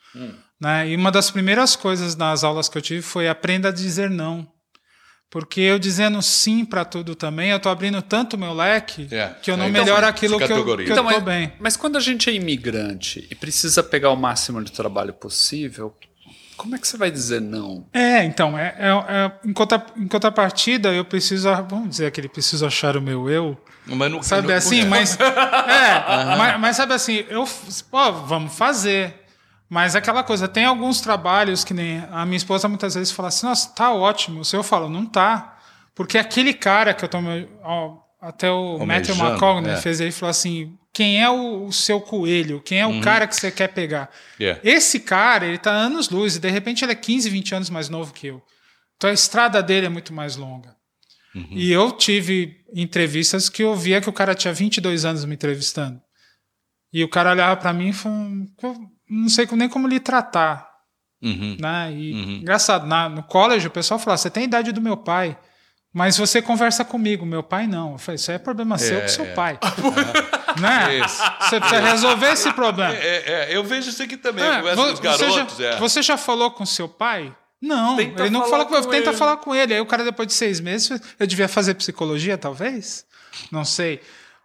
Né? 0.61 0.89
E 0.91 0.97
uma 0.97 1.11
das 1.13 1.31
primeiras 1.31 1.77
coisas 1.77 2.17
nas 2.17 2.43
aulas 2.43 2.69
que 2.69 2.77
eu 2.77 2.83
tive 2.83 3.03
foi 3.03 3.29
aprenda 3.29 3.69
a 3.69 3.73
dizer 3.73 4.11
não. 4.11 4.47
Porque 5.31 5.61
eu 5.61 5.79
dizendo 5.79 6.23
sim 6.23 6.65
para 6.65 6.87
tudo 6.87 7.15
também, 7.15 7.51
eu 7.51 7.61
tô 7.61 7.69
abrindo 7.69 8.01
tanto 8.01 8.39
meu 8.39 8.55
leque 8.55 9.07
É. 9.11 9.35
que 9.43 9.51
eu 9.51 9.59
não 9.59 9.67
Aí 9.67 9.71
melhoro 9.71 9.99
então, 9.99 10.09
aquilo 10.09 10.39
que 10.39 10.45
eu, 10.45 10.65
que 10.65 10.71
eu 10.71 10.81
Então, 10.85 10.97
tô 10.97 11.03
mas, 11.05 11.23
bem. 11.23 11.53
mas 11.61 11.77
quando 11.77 11.97
a 11.97 12.01
gente 12.01 12.31
é 12.31 12.33
imigrante 12.33 13.29
e 13.31 13.35
precisa 13.35 13.83
pegar 13.83 14.09
o 14.11 14.17
máximo 14.17 14.65
de 14.65 14.73
trabalho 14.73 15.13
possível, 15.13 15.95
como 16.57 16.75
é 16.75 16.79
que 16.79 16.89
você 16.89 16.97
vai 16.97 17.11
dizer 17.11 17.43
não? 17.43 17.87
É, 17.93 18.25
então, 18.25 18.59
é, 18.59 18.75
é, 18.79 18.89
é, 18.89 19.33
em, 19.49 19.53
contra, 19.53 19.85
em 19.99 20.09
contrapartida, 20.09 20.95
eu 20.95 21.05
preciso, 21.05 21.49
vamos 21.69 21.91
dizer 21.91 22.11
que 22.11 22.21
ele 22.23 22.29
precisa 22.31 22.67
achar 22.67 22.97
o 22.97 23.03
meu 23.03 23.29
eu, 23.29 23.57
Mas 23.87 24.11
no, 24.11 24.23
Sabe 24.23 24.49
no- 24.49 24.55
assim, 24.55 24.85
mas. 24.87 25.17
É, 25.21 26.37
mas, 26.39 26.59
mas 26.61 26.77
sabe 26.77 26.95
assim, 26.95 27.25
eu. 27.29 27.47
Pô, 27.91 28.13
vamos 28.25 28.57
fazer. 28.57 29.15
Mas 29.69 29.95
aquela 29.95 30.23
coisa, 30.23 30.49
tem 30.49 30.65
alguns 30.65 31.01
trabalhos 31.01 31.63
que 31.63 31.75
nem. 31.75 32.03
A 32.11 32.25
minha 32.25 32.37
esposa 32.37 32.69
muitas 32.69 32.95
vezes 32.95 33.13
fala 33.13 33.29
assim: 33.29 33.47
nossa, 33.47 33.71
tá 33.75 33.93
ótimo. 33.93 34.45
Se 34.45 34.57
eu 34.57 34.63
falo, 34.63 34.89
não 34.89 35.05
tá. 35.05 35.59
Porque 35.95 36.17
aquele 36.17 36.55
cara 36.55 36.95
que 36.95 37.05
eu 37.05 37.09
tô. 37.09 37.19
ó, 37.63 37.99
até 38.21 38.51
o 38.51 38.85
Matthew 38.85 39.15
McCogney 39.17 39.73
é. 39.73 39.77
fez 39.77 40.01
aí 40.01 40.11
falou 40.11 40.31
assim: 40.31 40.79
quem 40.93 41.23
é 41.23 41.29
o, 41.29 41.67
o 41.67 41.73
seu 41.73 42.01
coelho? 42.01 42.63
Quem 42.63 42.81
é 42.81 42.87
o 42.87 43.01
cara 43.01 43.27
que 43.27 43.37
você 43.37 43.51
quer 43.51 43.69
pegar? 43.69 44.11
Yeah. 44.41 44.61
Esse 44.65 45.01
cara, 45.01 45.47
ele 45.47 45.59
tá 45.59 45.71
anos 45.71 46.09
luz 46.09 46.37
e 46.37 46.41
de 46.41 46.51
repente 46.51 46.85
ele 46.85 46.93
é 46.93 46.97
15, 46.97 47.29
20 47.29 47.55
anos 47.55 47.71
mais 47.71 47.89
novo 47.89 48.13
que 48.13 48.27
eu. 48.27 48.43
Então 48.97 49.11
a 49.11 49.13
estrada 49.13 49.63
dele 49.63 49.87
é 49.87 49.91
muito 49.91 50.13
mais 50.13 50.37
longa. 50.37 50.77
E 51.51 51.71
eu 51.71 51.93
tive 51.93 52.57
entrevistas 52.75 53.49
que 53.49 53.63
eu 53.63 53.75
via 53.77 54.01
que 54.01 54.09
o 54.09 54.13
cara 54.13 54.35
tinha 54.35 54.53
22 54.53 55.05
anos 55.05 55.25
me 55.25 55.35
entrevistando. 55.35 56.01
E 56.93 57.05
o 57.05 57.09
cara 57.09 57.31
olhava 57.31 57.57
para 57.57 57.73
mim 57.73 57.91
e 57.91 57.93
falava, 57.93 58.29
eu 58.63 58.77
não 59.09 59.29
sei 59.29 59.47
nem 59.53 59.69
como 59.69 59.89
lhe 59.89 60.01
tratar. 60.01 60.69
Uhum. 61.23 61.57
Né? 61.61 61.93
E, 61.93 62.39
Engraçado, 62.41 62.87
na, 62.87 63.09
no 63.09 63.23
college 63.23 63.67
o 63.67 63.71
pessoal 63.71 63.99
falava, 63.99 64.19
você 64.19 64.31
tem 64.31 64.43
a 64.45 64.47
idade 64.47 64.73
do 64.73 64.81
meu 64.81 64.97
pai, 64.97 65.37
mas 65.93 66.17
você 66.17 66.41
conversa 66.41 66.85
comigo, 66.85 67.27
meu 67.27 67.43
pai 67.43 67.67
não. 67.67 67.93
Eu 67.93 67.99
falei, 67.99 68.17
isso 68.17 68.31
aí 68.31 68.37
é 68.37 68.39
problema 68.39 68.79
seu 68.79 69.01
com 69.01 69.09
seu 69.09 69.25
é. 69.25 69.35
pai. 69.35 69.59
né? 70.61 70.99
Isso. 70.99 71.23
Você 71.41 71.59
precisa 71.61 71.81
resolver 71.81 72.33
esse 72.33 72.53
problema. 72.53 72.95
É, 72.95 73.51
é, 73.51 73.57
eu 73.57 73.65
vejo 73.65 73.91
isso 73.91 74.03
aqui 74.03 74.17
também, 74.17 74.45
É, 74.45 74.61
eu 74.61 74.63
com 74.63 74.69
os 74.69 74.77
vo- 74.77 74.97
você, 74.97 75.03
garotos. 75.03 75.57
já, 75.57 75.65
é. 75.65 75.77
você 75.77 76.03
já 76.03 76.17
falou 76.17 76.51
com 76.51 76.65
seu 76.65 76.89
pai? 76.89 77.35
Não, 77.61 77.97
tenta 77.97 78.23
ele 78.23 78.31
não 78.31 78.49
fala 78.49 78.65
com, 78.65 78.75
com 78.75 78.83
tenta 78.91 79.11
ele. 79.11 79.17
falar 79.17 79.37
com 79.39 79.53
ele. 79.55 79.75
Aí 79.75 79.81
o 79.81 79.87
cara, 79.87 80.05
depois 80.05 80.29
de 80.29 80.35
seis 80.35 80.61
meses, 80.61 81.01
eu 81.19 81.27
devia 81.27 81.49
fazer 81.49 81.75
psicologia, 81.75 82.39
talvez? 82.39 83.05
Não 83.51 83.65
sei. 83.65 84.01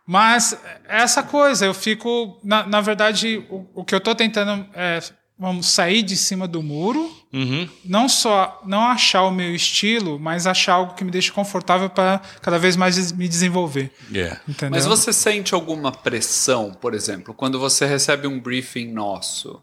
Mas 0.06 0.58
é 0.88 1.02
essa 1.02 1.24
coisa, 1.24 1.66
eu 1.66 1.74
fico. 1.74 2.40
Na, 2.44 2.66
na 2.66 2.82
verdade, 2.82 3.46
o, 3.50 3.66
o 3.74 3.86
que 3.86 3.96
eu 3.96 4.00
estou 4.00 4.14
tentando 4.14 4.68
é 4.74 5.00
vamos 5.38 5.68
sair 5.68 6.04
de 6.04 6.16
cima 6.16 6.48
do 6.48 6.62
muro, 6.62 7.12
uhum. 7.34 7.68
não 7.84 8.08
só 8.08 8.62
não 8.66 8.82
achar 8.84 9.24
o 9.24 9.32
meu 9.32 9.54
estilo, 9.54 10.20
mas 10.20 10.48
achar 10.48 10.74
algo 10.74 10.94
que 10.94 11.04
me 11.04 11.12
deixe 11.12 11.32
confortável 11.32 11.90
para 11.90 12.22
cada 12.42 12.58
vez 12.58 12.76
mais 12.76 13.12
me 13.12 13.28
desenvolver. 13.28 13.92
Yeah. 14.12 14.40
Mas 14.70 14.86
você 14.86 15.12
sente 15.12 15.54
alguma 15.54 15.92
pressão, 15.92 16.72
por 16.72 16.94
exemplo, 16.94 17.34
quando 17.34 17.60
você 17.60 17.86
recebe 17.86 18.28
um 18.28 18.40
briefing 18.40 18.94
nosso? 18.94 19.62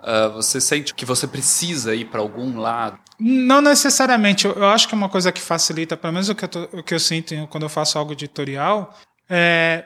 Uh, 0.00 0.32
você 0.34 0.60
sente 0.60 0.94
que 0.94 1.04
você 1.04 1.26
precisa 1.26 1.94
ir 1.94 2.04
para 2.04 2.20
algum 2.20 2.58
lado? 2.58 2.98
Não 3.18 3.60
necessariamente. 3.60 4.46
Eu, 4.46 4.52
eu, 4.52 4.66
acho 4.66 4.86
que 4.86 4.94
é 4.94 4.96
uma 4.96 5.08
coisa 5.08 5.32
que 5.32 5.40
facilita, 5.40 5.96
pelo 5.96 6.12
menos 6.12 6.28
o 6.28 6.34
que 6.34 6.44
eu, 6.44 6.48
tô, 6.48 6.62
o 6.72 6.82
que 6.82 6.94
eu 6.94 7.00
sinto 7.00 7.34
quando 7.48 7.64
eu 7.64 7.68
faço 7.68 7.98
algo 7.98 8.12
editorial, 8.12 8.94
é, 9.28 9.84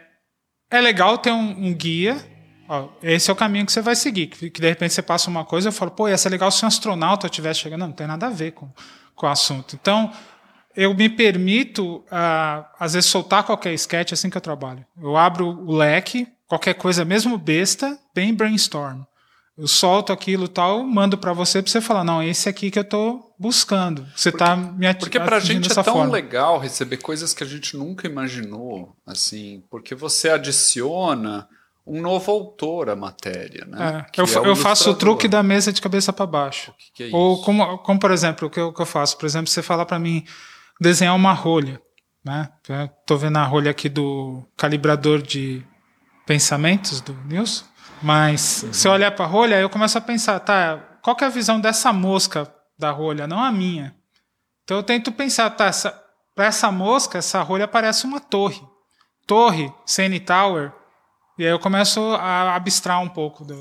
é 0.71 0.81
legal 0.81 1.19
ter 1.19 1.33
um, 1.33 1.67
um 1.67 1.75
guia 1.75 2.17
Ó, 2.73 2.89
esse 3.03 3.29
é 3.29 3.33
o 3.33 3.37
caminho 3.37 3.67
que 3.67 3.73
você 3.73 3.83
vai 3.83 3.95
seguir. 3.95 4.29
Que, 4.29 4.49
que, 4.49 4.61
de 4.61 4.67
repente 4.67 4.95
você 4.95 5.03
passa 5.03 5.29
uma 5.29 5.45
coisa, 5.45 5.69
eu 5.69 5.73
falo, 5.73 5.91
pô, 5.91 6.09
ia 6.09 6.17
ser 6.17 6.31
legal 6.31 6.51
se 6.51 6.65
um 6.65 6.69
astronauta 6.69 7.29
tivesse 7.29 7.61
chegando. 7.61 7.81
Não, 7.81 7.89
não 7.89 7.95
tem 7.95 8.07
nada 8.07 8.29
a 8.29 8.31
ver 8.31 8.53
com, 8.53 8.71
com 9.15 9.27
o 9.27 9.29
assunto. 9.29 9.77
Então, 9.81 10.11
eu 10.75 10.95
me 10.95 11.11
permito, 11.11 11.97
uh, 11.97 12.65
às 12.79 12.95
vezes, 12.95 13.11
soltar 13.11 13.45
qualquer 13.45 13.75
sketch 13.75 14.13
assim 14.13 14.31
que 14.31 14.39
eu 14.39 14.41
trabalho. 14.41 14.87
Eu 14.97 15.19
abro 15.19 15.47
o 15.47 15.77
leque, 15.77 16.27
qualquer 16.49 16.73
coisa, 16.73 17.05
mesmo 17.05 17.37
besta, 17.37 17.99
bem 18.15 18.33
brainstorm. 18.33 19.03
Eu 19.57 19.69
solto 19.69 20.13
aquilo 20.13 20.49
tal, 20.49 20.83
mando 20.83 21.19
para 21.19 21.33
você 21.33 21.61
para 21.61 21.71
você 21.71 21.81
falar, 21.81 22.05
não, 22.05 22.23
esse 22.23 22.49
aqui 22.49 22.71
que 22.71 22.79
eu 22.79 22.83
estou 22.83 23.35
buscando. 23.39 24.07
Você 24.17 24.31
está 24.31 24.57
me 24.57 24.87
atividade. 24.87 24.99
Porque 24.99 25.21
para 25.21 25.37
a 25.37 25.41
gente 25.41 25.71
é 25.71 25.75
tão 25.75 25.85
forma. 25.85 26.13
legal 26.13 26.59
receber 26.59 26.97
coisas 26.97 27.35
que 27.35 27.45
a 27.45 27.47
gente 27.47 27.77
nunca 27.77 28.07
imaginou, 28.07 28.97
assim, 29.07 29.63
porque 29.71 29.95
você 29.95 30.31
adiciona 30.31 31.47
um 31.87 32.01
novo 32.01 32.31
autor 32.31 32.89
à 32.89 32.97
matéria. 32.97 33.67
Né? 33.67 34.07
É, 34.17 34.21
eu, 34.21 34.25
é 34.25 34.49
eu 34.49 34.57
faço 34.57 34.91
o 34.91 34.95
truque 34.95 35.29
da 35.29 35.43
mesa 35.43 35.73
de 35.73 35.83
cabeça 35.83 36.13
para 36.13 36.27
baixo. 36.27 36.73
Que, 36.79 37.09
que 37.09 37.15
é 37.15 37.17
Ou 37.17 37.43
como, 37.43 37.79
como, 37.79 38.01
por 38.01 38.11
exemplo, 38.11 38.49
o 38.49 38.51
que 38.51 38.61
eu, 38.61 38.73
que 38.73 38.81
eu 38.81 38.87
faço? 38.87 39.19
Por 39.19 39.27
exemplo, 39.27 39.49
você 39.49 39.63
fala 39.63 39.85
para 39.85 39.99
mim 39.99 40.25
desenhar 40.81 41.15
uma 41.15 41.33
rolha. 41.33 41.81
Né? 42.25 42.49
Estou 43.01 43.19
vendo 43.19 43.37
a 43.37 43.45
rolha 43.45 43.71
aqui 43.71 43.89
do 43.89 44.45
calibrador 44.57 45.21
de 45.21 45.63
pensamentos 46.25 47.01
do 47.01 47.13
Nilson. 47.25 47.65
Mas 48.03 48.63
uhum. 48.63 48.73
se 48.73 48.89
eu 48.89 48.93
olhar 48.93 49.13
para 49.13 49.25
a 49.25 49.29
rolha, 49.29 49.61
eu 49.61 49.71
começo 49.71 49.97
a 49.97 50.01
pensar, 50.01 50.41
tá, 50.41 50.79
qual 51.03 51.17
é 51.21 51.25
a 51.25 51.29
visão 51.29 51.61
dessa 51.61 51.93
mosca 51.93 52.53
da 52.79 52.91
rolha, 52.91 53.27
não 53.27 53.43
a 53.43 53.53
minha. 53.53 53.95
Então 54.65 54.77
eu 54.77 54.83
tento 54.83 55.13
pensar, 55.13 55.51
tá, 55.51 55.71
para 56.35 56.47
essa 56.47 56.71
mosca, 56.73 57.19
essa 57.19 57.43
rolha 57.43 57.69
parece 57.69 58.05
uma 58.05 58.21
torre. 58.21 58.61
Torre, 59.27 59.73
CN 59.87 60.19
Tower, 60.21 60.73
e 61.39 61.45
aí 61.45 61.51
eu 61.51 61.59
começo 61.59 62.01
a 62.01 62.55
abstrar 62.55 63.01
um 63.01 63.09
pouco 63.09 63.45
do, 63.45 63.55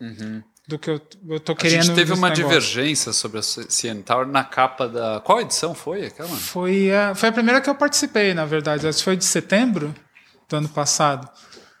uhum. 0.00 0.42
do 0.68 0.78
que 0.78 0.90
eu, 0.90 1.00
eu 1.28 1.40
tô 1.40 1.54
querendo. 1.56 1.80
A 1.80 1.82
gente 1.82 1.94
teve 1.94 2.12
uma 2.12 2.28
negócio. 2.28 2.44
divergência 2.44 3.12
sobre 3.12 3.40
a 3.40 3.42
CN 3.42 4.02
Tower 4.02 4.26
na 4.26 4.44
capa 4.44 4.88
da. 4.88 5.20
Qual 5.20 5.40
edição 5.40 5.74
foi 5.74 6.06
aquela? 6.06 6.28
Foi 6.28 6.94
a, 6.94 7.14
foi 7.14 7.28
a 7.28 7.32
primeira 7.32 7.60
que 7.60 7.68
eu 7.68 7.74
participei, 7.74 8.32
na 8.32 8.44
verdade. 8.44 8.86
Essa 8.86 9.02
foi 9.02 9.16
de 9.16 9.24
setembro 9.24 9.94
do 10.48 10.56
ano 10.56 10.68
passado. 10.68 11.28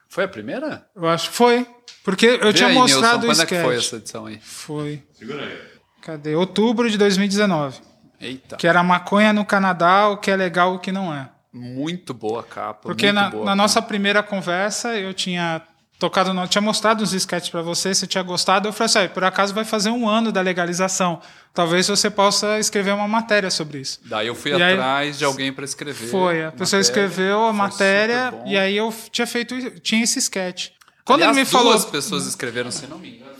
Foi 0.08 0.24
a 0.24 0.28
primeira? 0.28 0.86
Eu 0.94 1.08
acho 1.08 1.30
que 1.30 1.36
foi. 1.36 1.66
Porque 2.06 2.26
eu 2.26 2.38
Vê 2.38 2.52
tinha 2.52 2.68
aí, 2.68 2.74
mostrado 2.76 3.26
Nilson, 3.26 3.28
o 3.28 3.32
sketch. 3.32 3.48
Quando 3.48 3.58
é 3.58 3.62
que 3.62 3.66
foi 3.66 3.76
essa 3.76 3.96
edição 3.96 4.26
aí? 4.26 4.38
Foi. 4.40 5.02
Segura 5.12 5.44
aí. 5.44 5.58
Cadê? 6.00 6.36
Outubro 6.36 6.88
de 6.88 6.96
2019. 6.96 7.80
Eita. 8.20 8.54
Que 8.54 8.68
era 8.68 8.80
maconha 8.84 9.32
no 9.32 9.44
Canadá, 9.44 10.06
o 10.08 10.16
que 10.16 10.30
é 10.30 10.36
legal 10.36 10.72
o 10.72 10.78
que 10.78 10.92
não 10.92 11.12
é. 11.12 11.28
Muito 11.52 12.14
boa 12.14 12.44
capa. 12.44 12.78
Porque 12.82 13.10
na, 13.10 13.30
boa, 13.30 13.44
na 13.44 13.56
nossa 13.56 13.82
primeira 13.82 14.22
conversa 14.22 14.94
eu 14.94 15.12
tinha 15.12 15.60
tocado, 15.98 16.32
no, 16.32 16.46
tinha 16.46 16.62
mostrado 16.62 17.02
uns 17.02 17.12
sketches 17.12 17.50
para 17.50 17.60
você, 17.60 17.92
você 17.92 18.06
tinha 18.06 18.22
gostado. 18.22 18.68
Eu 18.68 18.72
falei 18.72 18.86
assim: 18.86 19.12
por 19.12 19.24
acaso 19.24 19.52
vai 19.52 19.64
fazer 19.64 19.90
um 19.90 20.08
ano 20.08 20.30
da 20.30 20.40
legalização. 20.40 21.20
Talvez 21.52 21.88
você 21.88 22.08
possa 22.08 22.56
escrever 22.60 22.94
uma 22.94 23.08
matéria 23.08 23.50
sobre 23.50 23.80
isso. 23.80 23.98
Daí 24.04 24.28
eu 24.28 24.36
fui 24.36 24.52
e 24.52 24.54
atrás 24.54 25.08
aí, 25.08 25.18
de 25.18 25.24
alguém 25.24 25.52
para 25.52 25.64
escrever. 25.64 26.06
Foi, 26.06 26.44
a 26.44 26.52
pessoa 26.52 26.78
escreveu 26.78 27.46
a 27.46 27.52
matéria 27.52 28.32
e 28.46 28.56
aí 28.56 28.76
eu 28.76 28.94
tinha 29.10 29.26
feito, 29.26 29.80
tinha 29.80 30.04
esse 30.04 30.20
sketch. 30.20 30.75
Quando 31.06 31.22
Aliás, 31.22 31.36
ele 31.36 31.44
me 31.44 31.50
duas 31.50 31.62
falou. 31.62 31.72
duas 31.72 31.84
pessoas 31.84 32.26
escreveram, 32.26 32.70
se 32.72 32.86
não 32.88 32.98
me 32.98 33.16
engano. 33.16 33.36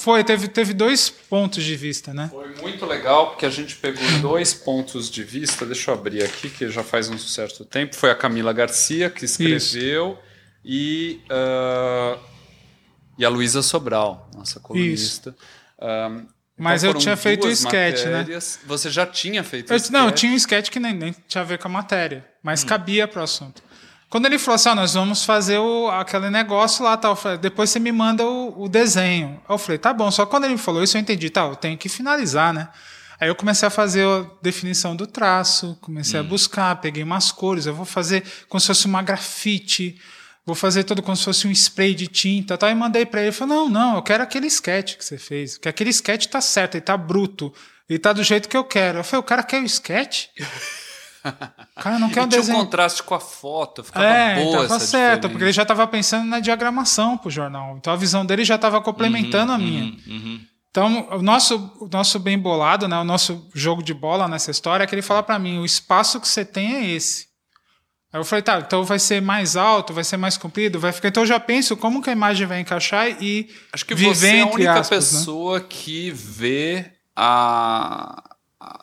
Foi, 0.00 0.22
teve, 0.22 0.48
teve 0.48 0.72
dois 0.72 1.10
pontos 1.10 1.62
de 1.62 1.76
vista, 1.76 2.14
né? 2.14 2.28
Foi 2.30 2.54
muito 2.62 2.86
legal, 2.86 3.30
porque 3.30 3.44
a 3.44 3.50
gente 3.50 3.76
pegou 3.76 4.02
dois 4.22 4.54
pontos 4.54 5.10
de 5.10 5.24
vista. 5.24 5.66
Deixa 5.66 5.90
eu 5.90 5.94
abrir 5.94 6.22
aqui, 6.22 6.48
que 6.48 6.70
já 6.70 6.84
faz 6.84 7.10
um 7.10 7.18
certo 7.18 7.64
tempo. 7.64 7.96
Foi 7.96 8.10
a 8.10 8.14
Camila 8.14 8.52
Garcia 8.52 9.10
que 9.10 9.24
escreveu 9.24 10.16
e, 10.64 11.20
uh, 11.26 12.18
e 13.18 13.24
a 13.24 13.28
Luísa 13.28 13.60
Sobral, 13.60 14.30
nossa 14.32 14.60
colunista. 14.60 15.34
Um, 15.82 16.26
mas 16.56 16.84
então 16.84 16.94
eu 16.94 17.00
tinha 17.00 17.16
feito 17.16 17.48
o 17.48 17.50
sketch, 17.50 18.04
né? 18.04 18.26
Você 18.66 18.88
já 18.88 19.04
tinha 19.04 19.42
feito 19.42 19.72
eu, 19.72 19.76
sketch? 19.76 19.92
Não, 19.92 20.06
eu 20.06 20.12
tinha 20.12 20.30
um 20.30 20.36
sketch 20.36 20.70
que 20.70 20.78
nem, 20.78 20.94
nem 20.94 21.14
tinha 21.26 21.42
a 21.42 21.44
ver 21.44 21.58
com 21.58 21.66
a 21.66 21.70
matéria, 21.70 22.24
mas 22.40 22.62
hum. 22.62 22.66
cabia 22.68 23.08
para 23.08 23.20
o 23.20 23.24
assunto. 23.24 23.62
Quando 24.10 24.26
ele 24.26 24.40
falou 24.40 24.56
assim, 24.56 24.68
ah, 24.70 24.74
nós 24.74 24.94
vamos 24.94 25.24
fazer 25.24 25.58
o, 25.58 25.88
aquele 25.88 26.30
negócio 26.30 26.84
lá, 26.84 26.96
tal, 26.96 27.14
falei, 27.14 27.38
depois 27.38 27.70
você 27.70 27.78
me 27.78 27.92
manda 27.92 28.26
o, 28.26 28.64
o, 28.64 28.68
desenho. 28.68 29.40
Eu 29.48 29.56
falei, 29.56 29.78
tá 29.78 29.92
bom. 29.92 30.10
Só 30.10 30.26
quando 30.26 30.44
ele 30.44 30.54
me 30.54 30.58
falou 30.58 30.82
isso, 30.82 30.96
eu 30.96 31.00
entendi, 31.00 31.30
tá, 31.30 31.42
eu 31.42 31.54
tenho 31.54 31.78
que 31.78 31.88
finalizar, 31.88 32.52
né? 32.52 32.68
Aí 33.20 33.28
eu 33.28 33.36
comecei 33.36 33.68
a 33.68 33.70
fazer 33.70 34.04
a 34.04 34.26
definição 34.42 34.96
do 34.96 35.06
traço, 35.06 35.78
comecei 35.80 36.18
hum. 36.18 36.24
a 36.24 36.26
buscar, 36.26 36.80
peguei 36.80 37.04
umas 37.04 37.30
cores, 37.30 37.66
eu 37.66 37.74
vou 37.74 37.86
fazer 37.86 38.24
como 38.48 38.60
se 38.60 38.66
fosse 38.66 38.86
uma 38.86 39.00
grafite, 39.00 39.96
vou 40.44 40.56
fazer 40.56 40.82
tudo 40.82 41.02
como 41.02 41.16
se 41.16 41.24
fosse 41.24 41.46
um 41.46 41.52
spray 41.52 41.94
de 41.94 42.08
tinta, 42.08 42.58
tal, 42.58 42.68
e 42.68 42.74
mandei 42.74 43.06
para 43.06 43.20
ele, 43.20 43.28
ele 43.28 43.36
falou, 43.36 43.54
não, 43.54 43.68
não, 43.68 43.96
eu 43.96 44.02
quero 44.02 44.24
aquele 44.24 44.48
sketch 44.48 44.96
que 44.96 45.04
você 45.04 45.18
fez, 45.18 45.56
que 45.56 45.68
aquele 45.68 45.90
sketch 45.90 46.26
tá 46.26 46.40
certo, 46.40 46.74
ele 46.74 46.82
tá 46.82 46.96
bruto, 46.96 47.54
ele 47.88 47.98
tá 47.98 48.12
do 48.12 48.24
jeito 48.24 48.48
que 48.48 48.56
eu 48.56 48.64
quero. 48.64 48.98
Eu 48.98 49.04
falei, 49.04 49.20
o 49.20 49.24
cara 49.24 49.44
quer 49.44 49.62
o 49.62 49.66
sketch? 49.66 50.26
Cara, 51.76 51.98
não 51.98 52.10
quer 52.10 52.22
um 52.22 52.28
desenho. 52.28 52.44
Tinha 52.44 52.56
um 52.56 52.64
contraste 52.64 53.02
com 53.02 53.14
a 53.14 53.20
foto, 53.20 53.84
ficava 53.84 54.06
é, 54.06 54.42
boa 54.42 54.68
tava 54.68 54.80
certo, 54.80 55.28
porque 55.28 55.44
ele 55.44 55.52
já 55.52 55.62
estava 55.62 55.86
pensando 55.86 56.26
na 56.26 56.40
diagramação 56.40 57.16
pro 57.16 57.30
jornal. 57.30 57.76
Então 57.78 57.92
a 57.92 57.96
visão 57.96 58.24
dele 58.24 58.44
já 58.44 58.56
estava 58.56 58.80
complementando 58.80 59.52
uhum, 59.52 59.56
a 59.56 59.58
minha. 59.58 59.84
Uhum, 59.84 60.00
uhum. 60.08 60.40
Então, 60.70 61.08
o 61.10 61.22
nosso, 61.22 61.72
o 61.80 61.88
nosso 61.88 62.18
bem 62.20 62.38
bolado, 62.38 62.86
né, 62.86 62.96
o 62.96 63.04
nosso 63.04 63.48
jogo 63.52 63.82
de 63.82 63.92
bola 63.92 64.28
nessa 64.28 64.52
história 64.52 64.84
é 64.84 64.86
que 64.86 64.94
ele 64.94 65.02
fala 65.02 65.22
para 65.22 65.38
mim: 65.38 65.58
o 65.58 65.64
espaço 65.64 66.20
que 66.20 66.28
você 66.28 66.44
tem 66.44 66.74
é 66.76 66.90
esse. 66.90 67.28
Aí 68.12 68.18
eu 68.18 68.24
falei, 68.24 68.42
tá, 68.42 68.58
então 68.58 68.82
vai 68.84 68.98
ser 68.98 69.22
mais 69.22 69.56
alto, 69.56 69.92
vai 69.92 70.02
ser 70.02 70.16
mais 70.16 70.36
comprido, 70.36 70.80
vai 70.80 70.92
ficar. 70.92 71.08
Então 71.08 71.22
eu 71.22 71.28
já 71.28 71.38
penso 71.38 71.76
como 71.76 72.02
que 72.02 72.10
a 72.10 72.12
imagem 72.12 72.46
vai 72.46 72.60
encaixar 72.60 73.08
e. 73.22 73.48
Acho 73.72 73.84
que 73.84 73.94
viver 73.94 74.14
você 74.14 74.36
é 74.36 74.40
a 74.40 74.46
única 74.46 74.80
aspas, 74.80 75.12
né? 75.12 75.18
pessoa 75.18 75.58
né? 75.58 75.66
que 75.68 76.10
vê 76.10 76.92
a, 77.14 78.22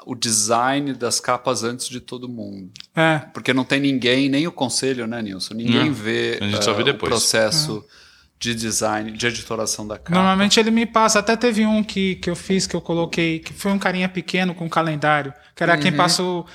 o 0.06 0.16
design 0.16 0.94
das 0.94 1.20
capas 1.20 1.64
antes 1.64 1.88
de 1.88 2.00
todo 2.00 2.28
mundo. 2.28 2.72
É. 2.96 3.20
Porque 3.34 3.54
não 3.54 3.64
tem 3.64 3.80
ninguém, 3.80 4.28
nem 4.28 4.48
o 4.48 4.52
conselho, 4.52 5.06
né, 5.06 5.22
Nilson? 5.22 5.54
Ninguém 5.54 5.92
vê 5.92 6.40
uh, 6.42 6.90
o 6.90 6.94
processo 6.96 7.86
é. 7.88 7.94
de 8.40 8.56
design, 8.56 9.12
de 9.12 9.28
editoração 9.28 9.88
da 9.88 9.98
capa. 9.98 10.12
Normalmente 10.12 10.60
ele 10.60 10.72
me 10.72 10.86
passa. 10.86 11.20
Até 11.20 11.36
teve 11.36 11.66
um 11.66 11.84
que, 11.84 12.16
que 12.16 12.30
eu 12.30 12.36
fiz, 12.36 12.66
que 12.66 12.76
eu 12.76 12.82
coloquei, 12.82 13.40
que 13.40 13.54
foi 13.54 13.72
um 13.72 13.78
carinha 13.78 14.10
pequeno 14.10 14.56
com 14.56 14.66
um 14.66 14.70
calendário, 14.70 15.32
que 15.56 15.62
era 15.62 15.76
uhum. 15.76 15.80
quem 15.80 15.94
passa 15.94 16.24
o 16.24 16.46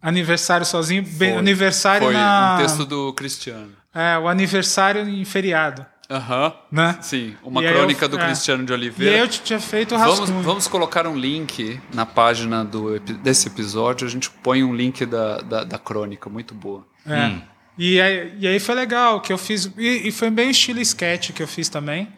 aniversário 0.00 0.64
sozinho. 0.64 1.04
Foi. 1.04 1.32
Aniversário 1.32 2.06
foi 2.06 2.14
na... 2.14 2.54
um 2.54 2.62
texto 2.62 2.86
do 2.86 3.12
Cristiano. 3.12 3.72
É, 3.94 4.16
o 4.16 4.26
aniversário 4.26 5.06
em 5.06 5.24
feriado. 5.24 5.84
Aham. 6.10 6.46
Uhum. 6.46 6.52
Né? 6.72 6.98
Sim, 7.00 7.36
uma 7.42 7.64
e 7.64 7.68
crônica 7.68 8.04
eu, 8.04 8.08
do 8.08 8.18
é. 8.18 8.26
Cristiano 8.26 8.66
de 8.66 8.72
Oliveira. 8.72 9.12
E 9.12 9.14
aí 9.14 9.20
eu 9.20 9.28
tinha 9.28 9.60
feito 9.60 9.94
o 9.94 9.98
rascunho. 9.98 10.26
Vamos, 10.26 10.44
vamos 10.44 10.68
colocar 10.68 11.06
um 11.06 11.16
link 11.16 11.80
na 11.94 12.04
página 12.04 12.64
do, 12.64 12.98
desse 12.98 13.46
episódio, 13.46 14.06
a 14.06 14.10
gente 14.10 14.28
põe 14.28 14.64
um 14.64 14.74
link 14.74 15.06
da, 15.06 15.40
da, 15.40 15.64
da 15.64 15.78
crônica, 15.78 16.28
muito 16.28 16.52
boa. 16.52 16.84
É. 17.06 17.26
Hum. 17.26 17.42
E, 17.78 18.00
aí, 18.00 18.34
e 18.38 18.46
aí 18.46 18.58
foi 18.58 18.74
legal, 18.74 19.20
que 19.20 19.32
eu 19.32 19.38
fiz. 19.38 19.70
E, 19.78 20.08
e, 20.08 20.12
foi 20.12 20.30
bem 20.30 20.50
estilo 20.50 20.80
sketch 20.80 21.30
que 21.30 21.42
eu 21.42 21.48
fiz 21.48 21.68
também. 21.68 22.08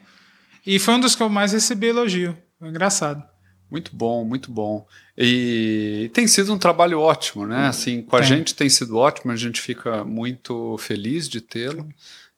E 0.66 0.78
foi 0.78 0.94
um 0.94 1.00
dos 1.00 1.14
que 1.14 1.22
eu 1.22 1.28
mais 1.28 1.52
recebi 1.52 1.88
elogio. 1.88 2.36
Foi 2.58 2.68
engraçado. 2.68 3.22
Muito 3.70 3.94
bom, 3.94 4.24
muito 4.24 4.50
bom. 4.50 4.86
E 5.16 6.10
tem 6.12 6.26
sido 6.26 6.52
um 6.52 6.58
trabalho 6.58 6.98
ótimo, 6.98 7.46
né? 7.46 7.68
Assim, 7.68 8.02
com 8.02 8.16
a 8.16 8.20
tem. 8.20 8.28
gente 8.28 8.54
tem 8.54 8.68
sido 8.68 8.96
ótimo, 8.96 9.32
a 9.32 9.36
gente 9.36 9.60
fica 9.60 10.04
muito 10.04 10.76
feliz 10.78 11.28
de 11.28 11.40
tê-lo. 11.40 11.88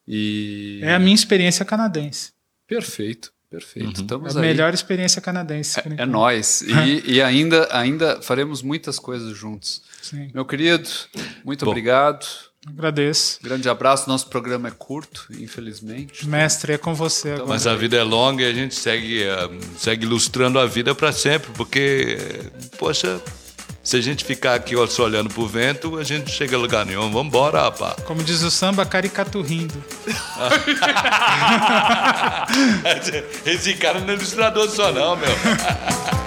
E... 0.07 0.79
É 0.83 0.93
a 0.93 0.99
minha 0.99 1.15
experiência 1.15 1.65
canadense. 1.65 2.31
Perfeito, 2.67 3.31
perfeito. 3.49 3.97
Uhum. 3.97 4.03
Estamos 4.03 4.37
a 4.37 4.41
aí. 4.41 4.47
melhor 4.47 4.73
experiência 4.73 5.21
canadense. 5.21 5.79
É, 5.79 6.03
é 6.03 6.05
nós. 6.05 6.63
E, 6.85 7.15
e, 7.15 7.21
ainda, 7.21 7.67
ainda 7.71 8.21
faremos 8.21 8.61
muitas 8.61 8.99
coisas 8.99 9.35
juntos. 9.35 9.81
Sim. 10.01 10.29
Meu 10.33 10.45
querido, 10.45 10.89
muito 11.43 11.65
Bom. 11.65 11.71
obrigado. 11.71 12.25
Agradeço. 12.67 13.39
Grande 13.43 13.69
abraço. 13.69 14.09
Nosso 14.09 14.27
programa 14.27 14.69
é 14.69 14.71
curto, 14.71 15.27
infelizmente. 15.39 16.27
Mestre, 16.27 16.73
é 16.73 16.77
com 16.77 16.95
você 16.95 17.29
então, 17.29 17.43
agora. 17.43 17.49
Mas 17.49 17.67
a 17.67 17.75
vida 17.75 17.95
é 17.95 18.03
longa 18.03 18.43
e 18.43 18.49
a 18.49 18.53
gente 18.53 18.73
segue, 18.73 19.23
uh, 19.23 19.77
segue 19.77 20.05
ilustrando 20.05 20.57
a 20.57 20.65
vida 20.65 20.95
para 20.95 21.11
sempre, 21.11 21.51
porque, 21.53 22.17
poxa, 22.79 23.21
se 23.85 23.95
a 23.97 24.01
gente 24.01 24.25
ficar 24.25 24.55
aqui 24.55 24.73
só 24.87 25.03
olhando 25.03 25.29
pro 25.29 25.45
vento, 25.45 25.99
a 25.99 26.03
gente 26.03 26.25
não 26.25 26.33
chega 26.33 26.55
a 26.55 26.59
lugar 26.59 26.83
nenhum. 26.87 27.11
Vamos 27.11 27.27
embora, 27.27 27.61
rapaz. 27.61 27.93
Como 28.03 28.23
diz 28.23 28.41
o 28.41 28.49
samba, 28.49 28.83
rindo. 29.43 29.75
Esse 33.45 33.75
cara 33.75 33.99
não 33.99 34.09
é 34.09 34.13
ilustrador 34.13 34.67
só 34.71 34.91
não, 34.91 35.15
meu. 35.15 35.29